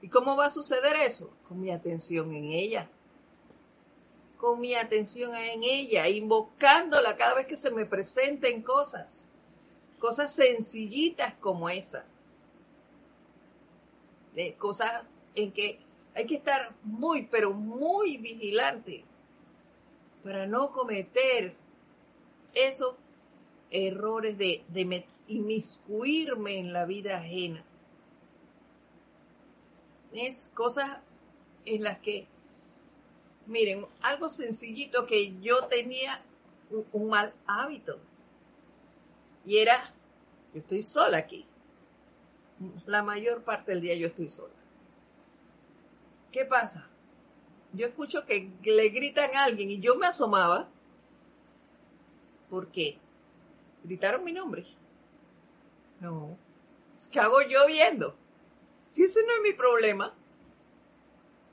[0.01, 1.31] ¿Y cómo va a suceder eso?
[1.47, 2.89] Con mi atención en ella
[4.41, 9.29] con mi atención en ella, invocándola cada vez que se me presenten cosas,
[9.99, 12.07] cosas sencillitas como esa,
[14.33, 15.79] de cosas en que
[16.15, 19.05] hay que estar muy, pero muy vigilante
[20.23, 21.55] para no cometer
[22.55, 22.95] esos
[23.69, 27.63] errores de, de inmiscuirme en la vida ajena.
[30.13, 30.97] Es cosas
[31.65, 32.27] en las que
[33.47, 36.23] Miren, algo sencillito que yo tenía
[36.91, 37.99] un, mal hábito.
[39.45, 39.93] Y era,
[40.53, 41.45] yo estoy sola aquí.
[42.85, 44.53] La mayor parte del día yo estoy sola.
[46.31, 46.87] ¿Qué pasa?
[47.73, 50.69] Yo escucho que le gritan a alguien y yo me asomaba
[52.51, 52.99] ¿Por qué?
[53.85, 54.65] Gritaron mi nombre.
[56.01, 56.37] No.
[57.09, 58.13] ¿Qué hago yo viendo?
[58.89, 60.13] Si ese no es mi problema.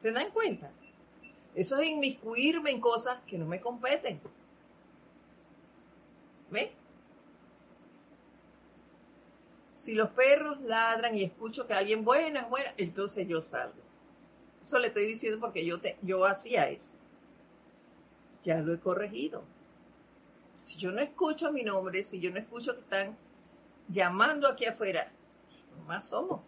[0.00, 0.72] ¿Se dan cuenta?
[1.58, 4.20] Eso es inmiscuirme en cosas que no me competen.
[6.52, 6.70] ¿Ve?
[9.74, 13.74] Si los perros ladran y escucho que alguien buena es buena, entonces yo salgo.
[14.62, 16.94] Eso le estoy diciendo porque yo, te, yo hacía eso.
[18.44, 19.42] Ya lo he corregido.
[20.62, 23.16] Si yo no escucho mi nombre, si yo no escucho que están
[23.88, 25.10] llamando aquí afuera,
[25.88, 26.40] más somos.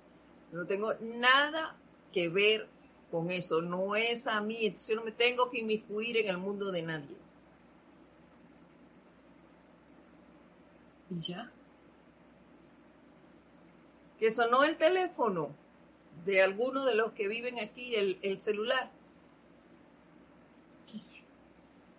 [0.53, 1.77] No tengo nada
[2.13, 2.69] que ver
[3.11, 3.63] con eso.
[3.63, 4.75] No es a mí.
[4.89, 7.17] Yo no me tengo que inmiscuir en el mundo de nadie.
[11.11, 11.51] Y ya.
[14.19, 15.51] Que sonó el teléfono
[16.25, 18.91] de alguno de los que viven aquí, el, el celular.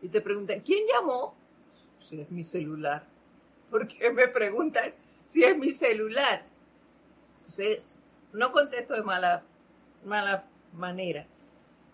[0.02, 1.36] Y te preguntan, ¿quién llamó?
[2.04, 3.06] Si es mi celular.
[3.70, 4.94] ¿Por qué me preguntan
[5.26, 6.44] si es mi celular?
[7.38, 8.00] Entonces,
[8.34, 9.44] no contesto de mala,
[10.06, 11.26] mala manera.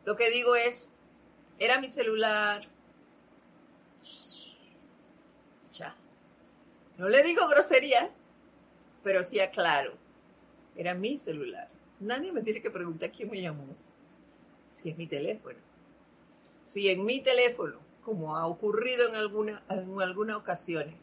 [0.05, 0.91] Lo que digo es,
[1.59, 2.67] era mi celular.
[5.73, 5.95] Ya.
[6.97, 8.11] No le digo grosería,
[9.03, 9.93] pero sí aclaro.
[10.75, 11.69] Era mi celular.
[11.99, 13.65] Nadie me tiene que preguntar quién me llamó.
[14.71, 15.57] Si es mi teléfono.
[16.63, 19.15] Si en mi teléfono, como ha ocurrido en,
[19.69, 20.95] en algunas ocasiones,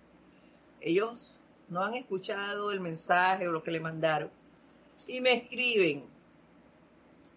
[0.81, 4.31] ellos no han escuchado el mensaje o lo que le mandaron
[5.07, 6.05] y me escriben,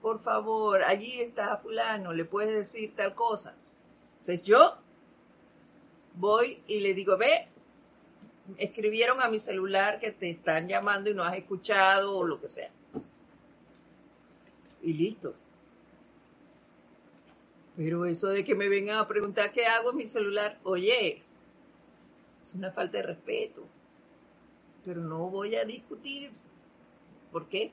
[0.01, 3.55] por favor, allí está fulano, le puedes decir tal cosa.
[4.19, 4.77] Entonces yo
[6.15, 7.47] voy y le digo, ve,
[8.57, 12.49] escribieron a mi celular que te están llamando y no has escuchado o lo que
[12.49, 12.71] sea.
[14.81, 15.33] Y listo.
[17.75, 21.21] Pero eso de que me vengan a preguntar qué hago en mi celular, oye,
[22.43, 23.67] es una falta de respeto.
[24.83, 26.31] Pero no voy a discutir.
[27.31, 27.71] ¿Por qué?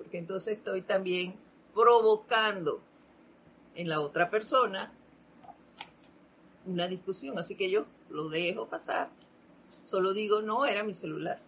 [0.00, 1.34] Porque entonces estoy también
[1.74, 2.80] provocando
[3.74, 4.90] en la otra persona
[6.64, 7.38] una discusión.
[7.38, 9.10] Así que yo lo dejo pasar.
[9.84, 11.38] Solo digo, no, era mi celular.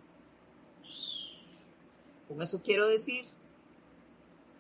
[2.28, 3.24] Con eso quiero decir,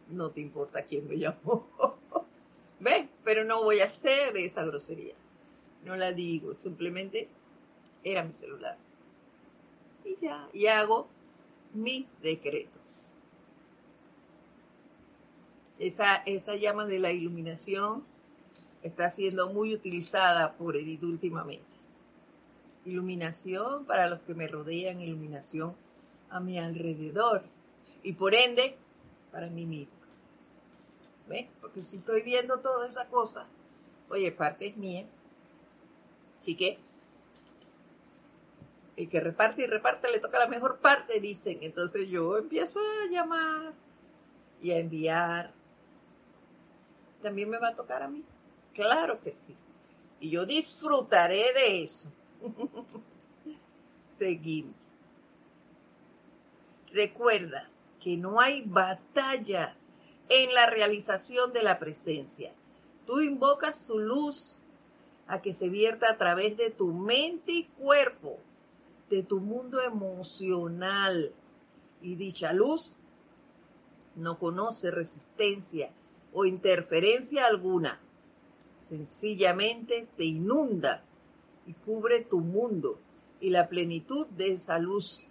[0.08, 1.68] no te importa quién me llamó.
[2.80, 3.08] ¿Ves?
[3.24, 5.14] Pero no voy a hacer esa grosería.
[5.84, 7.28] No la digo, simplemente
[8.04, 8.78] era mi celular.
[10.02, 11.08] Y ya, y hago
[11.74, 13.01] mis decretos.
[15.82, 18.04] Esa, esa llama de la iluminación
[18.84, 21.76] está siendo muy utilizada por Edith últimamente.
[22.84, 25.74] Iluminación para los que me rodean, iluminación
[26.30, 27.42] a mi alrededor
[28.04, 28.76] y por ende
[29.32, 29.92] para mí mismo.
[31.26, 31.48] ¿Ves?
[31.60, 33.48] Porque si estoy viendo toda esa cosa,
[34.08, 35.04] oye, parte es mía.
[36.38, 36.78] Así que
[38.96, 41.58] el que reparte y reparte le toca la mejor parte, dicen.
[41.62, 43.72] Entonces yo empiezo a llamar
[44.60, 45.61] y a enviar.
[47.22, 48.24] También me va a tocar a mí.
[48.74, 49.56] Claro que sí.
[50.20, 52.10] Y yo disfrutaré de eso.
[54.10, 54.74] Seguimos.
[56.92, 57.68] Recuerda
[58.02, 59.76] que no hay batalla
[60.28, 62.52] en la realización de la presencia.
[63.06, 64.58] Tú invocas su luz
[65.26, 68.38] a que se vierta a través de tu mente y cuerpo,
[69.08, 71.32] de tu mundo emocional.
[72.00, 72.94] Y dicha luz
[74.16, 75.90] no conoce resistencia
[76.32, 78.00] o interferencia alguna
[78.82, 81.02] sencillamente te inunda
[81.66, 82.98] y cubre tu mundo
[83.40, 85.24] y la plenitud de esa luz.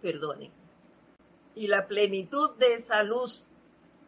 [0.00, 0.50] Perdone.
[1.54, 3.44] Y la plenitud de esa luz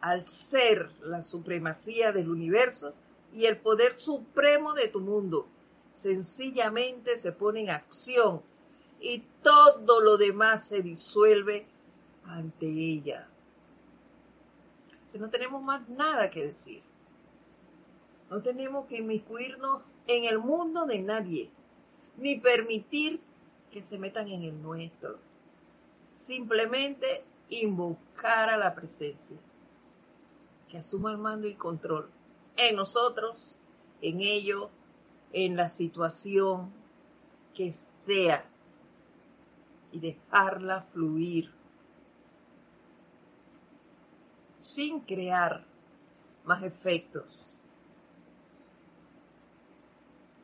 [0.01, 2.93] al ser la supremacía del universo
[3.33, 5.47] y el poder supremo de tu mundo,
[5.93, 8.41] sencillamente se pone en acción
[8.99, 11.65] y todo lo demás se disuelve
[12.25, 13.29] ante ella
[15.19, 16.81] no tenemos más nada que decir.
[18.29, 21.49] No tenemos que inmiscuirnos en el mundo de nadie,
[22.17, 23.21] ni permitir
[23.71, 25.17] que se metan en el nuestro.
[26.13, 29.37] Simplemente invocar a la presencia,
[30.69, 32.09] que asuma el mando y control
[32.57, 33.57] en nosotros,
[34.01, 34.69] en ello,
[35.33, 36.71] en la situación
[37.53, 38.45] que sea,
[39.91, 41.51] y dejarla fluir
[44.65, 45.63] sin crear
[46.43, 47.59] más efectos.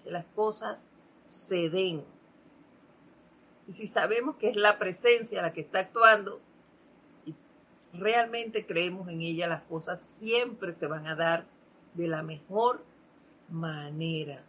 [0.04, 0.88] Que las cosas
[1.28, 2.04] se den.
[3.68, 6.40] Y si sabemos que es la presencia la que está actuando
[7.26, 7.36] y
[7.94, 11.46] realmente creemos en ella, las cosas siempre se van a dar
[11.94, 12.84] de la mejor
[13.50, 14.44] manera.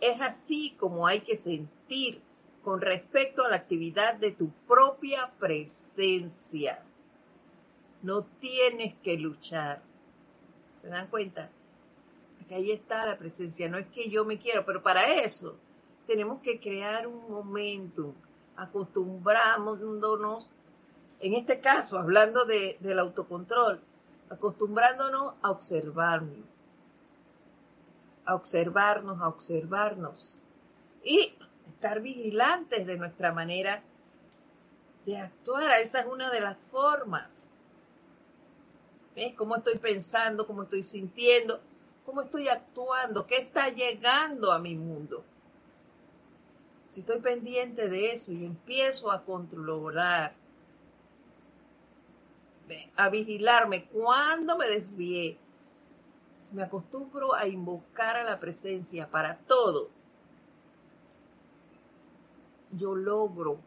[0.00, 2.20] Es así como hay que sentir
[2.64, 6.82] con respecto a la actividad de tu propia presencia.
[8.02, 9.82] No tienes que luchar.
[10.82, 11.50] ¿Se dan cuenta?
[12.48, 13.68] Que ahí está la presencia.
[13.68, 15.56] No es que yo me quiero, pero para eso
[16.06, 18.14] tenemos que crear un momento,
[18.56, 20.50] acostumbrándonos,
[21.20, 23.80] en este caso, hablando de, del autocontrol,
[24.30, 26.44] acostumbrándonos a observarnos,
[28.26, 30.40] a observarnos, a observarnos
[31.02, 31.34] y
[31.84, 33.82] estar vigilantes de nuestra manera
[35.04, 35.70] de actuar.
[35.82, 37.50] Esa es una de las formas.
[39.14, 41.60] ¿Ves cómo estoy pensando, cómo estoy sintiendo,
[42.06, 45.24] cómo estoy actuando, qué está llegando a mi mundo?
[46.88, 50.32] si estoy pendiente de eso y empiezo a controlar,
[52.94, 55.36] a vigilarme cuando me desvié,
[56.52, 59.90] me acostumbro a invocar a la presencia para todo,
[62.76, 63.58] yo logro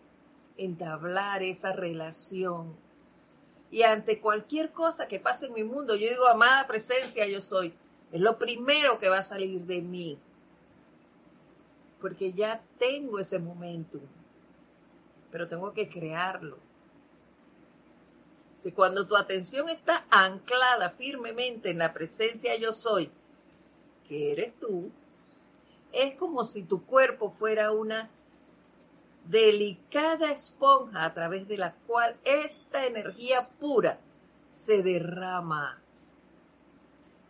[0.57, 2.75] entablar esa relación.
[3.69, 7.73] Y ante cualquier cosa que pase en mi mundo, yo digo, amada presencia, yo soy.
[8.11, 10.17] Es lo primero que va a salir de mí
[12.01, 13.99] porque ya tengo ese momento,
[15.31, 16.57] pero tengo que crearlo.
[18.59, 23.09] Si cuando tu atención está anclada firmemente en la presencia yo soy,
[24.07, 24.91] que eres tú,
[25.91, 28.09] es como si tu cuerpo fuera una
[29.29, 33.99] delicada esponja a través de la cual esta energía pura
[34.49, 35.81] se derrama,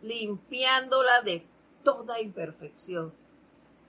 [0.02, 1.44] limpiándola de
[1.82, 3.12] toda imperfección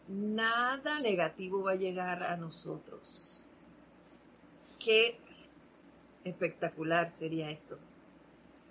[0.10, 3.44] nada negativo va a llegar a nosotros.
[4.80, 5.18] Qué
[6.24, 7.78] espectacular sería esto.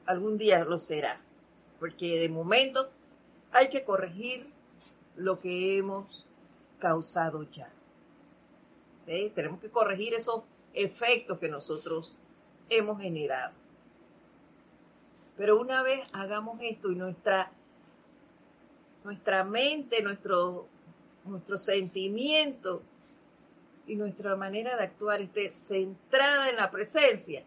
[0.07, 1.21] Algún día lo será,
[1.79, 2.91] porque de momento
[3.53, 4.51] hay que corregir
[5.17, 6.27] lo que hemos
[6.79, 7.71] causado ya.
[9.35, 10.43] Tenemos que corregir esos
[10.75, 12.17] efectos que nosotros
[12.69, 13.53] hemos generado.
[15.37, 17.51] Pero una vez hagamos esto y nuestra,
[19.05, 20.67] nuestra mente, nuestro
[21.29, 22.83] nuestro sentimiento
[23.87, 27.45] y nuestra manera de actuar esté centrada en la presencia,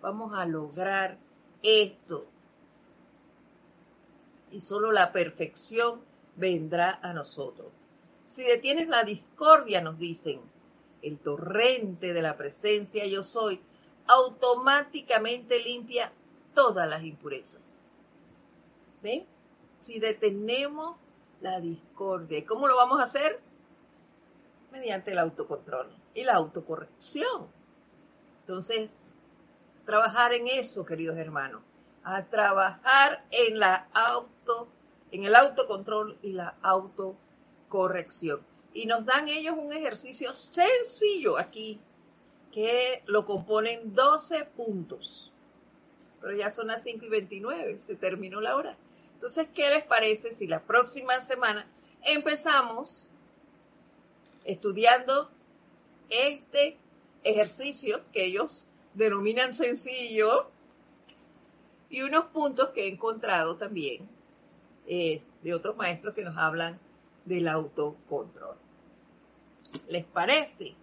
[0.00, 1.18] vamos a lograr
[1.62, 2.26] esto.
[4.50, 6.00] Y solo la perfección
[6.36, 7.68] vendrá a nosotros.
[8.24, 10.40] Si detienes la discordia, nos dicen,
[11.02, 13.60] el torrente de la presencia yo soy,
[14.06, 16.12] automáticamente limpia
[16.54, 17.90] todas las impurezas.
[19.02, 19.26] ¿Ven?
[19.78, 20.96] Si detenemos
[21.40, 22.44] la discordia.
[22.46, 23.40] cómo lo vamos a hacer?
[24.70, 27.48] Mediante el autocontrol y la autocorrección.
[28.40, 29.12] Entonces,
[29.84, 31.62] trabajar en eso, queridos hermanos,
[32.04, 34.68] a trabajar en la auto,
[35.10, 38.40] en el autocontrol y la autocorrección.
[38.74, 41.78] Y nos dan ellos un ejercicio sencillo aquí,
[42.52, 45.30] que lo componen 12 puntos.
[46.20, 48.76] Pero ya son las 5 y 29, se terminó la hora.
[49.14, 51.66] Entonces, ¿qué les parece si la próxima semana
[52.04, 53.08] empezamos
[54.44, 55.30] estudiando
[56.08, 56.76] este
[57.24, 60.50] ejercicio que ellos denominan sencillo
[61.88, 64.08] y unos puntos que he encontrado también
[64.86, 66.78] eh, de otros maestros que nos hablan
[67.24, 68.56] del autocontrol.
[69.88, 70.74] ¿Les parece?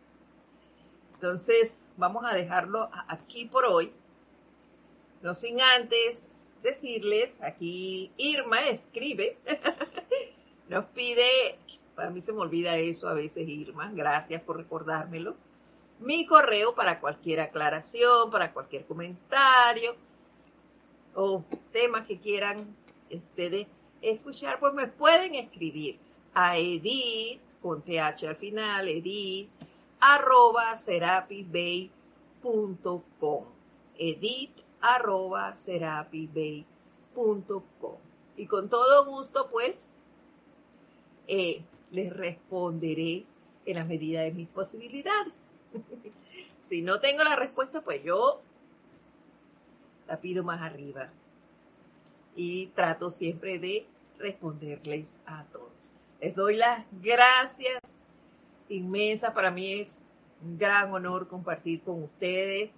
[1.15, 3.91] Entonces, vamos a dejarlo aquí por hoy.
[5.21, 9.37] No sin antes decirles, aquí Irma escribe,
[10.69, 11.57] nos pide,
[11.97, 15.35] a mí se me olvida eso a veces Irma, gracias por recordármelo,
[15.99, 19.95] mi correo para cualquier aclaración, para cualquier comentario
[21.13, 22.75] o temas que quieran
[23.11, 23.67] ustedes
[24.01, 25.99] escuchar, pues me pueden escribir
[26.33, 29.49] a edith, con th al final, edith,
[29.99, 33.43] arroba serapibay.com.
[33.97, 35.55] Edith arroba.
[38.37, 39.89] Y con todo gusto, pues,
[41.27, 43.25] eh, les responderé
[43.65, 45.51] en la medida de mis posibilidades.
[46.61, 48.41] si no tengo la respuesta, pues yo
[50.07, 51.11] la pido más arriba.
[52.35, 53.85] Y trato siempre de
[54.17, 55.78] responderles a todos.
[56.21, 57.99] Les doy las gracias
[58.67, 59.33] inmensas.
[59.33, 60.05] Para mí es
[60.41, 62.71] un gran honor compartir con ustedes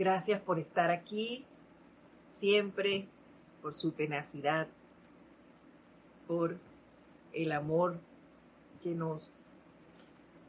[0.00, 1.44] Gracias por estar aquí,
[2.26, 3.06] siempre
[3.60, 4.66] por su tenacidad,
[6.26, 6.56] por
[7.34, 7.98] el amor
[8.82, 9.30] que nos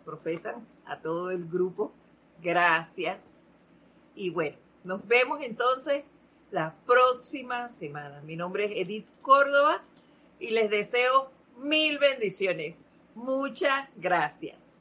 [0.05, 1.91] profesan a todo el grupo.
[2.41, 3.41] Gracias.
[4.15, 6.05] Y bueno, nos vemos entonces
[6.49, 8.21] la próxima semana.
[8.21, 9.83] Mi nombre es Edith Córdoba
[10.39, 11.29] y les deseo
[11.61, 12.75] mil bendiciones.
[13.15, 14.77] Muchas gracias.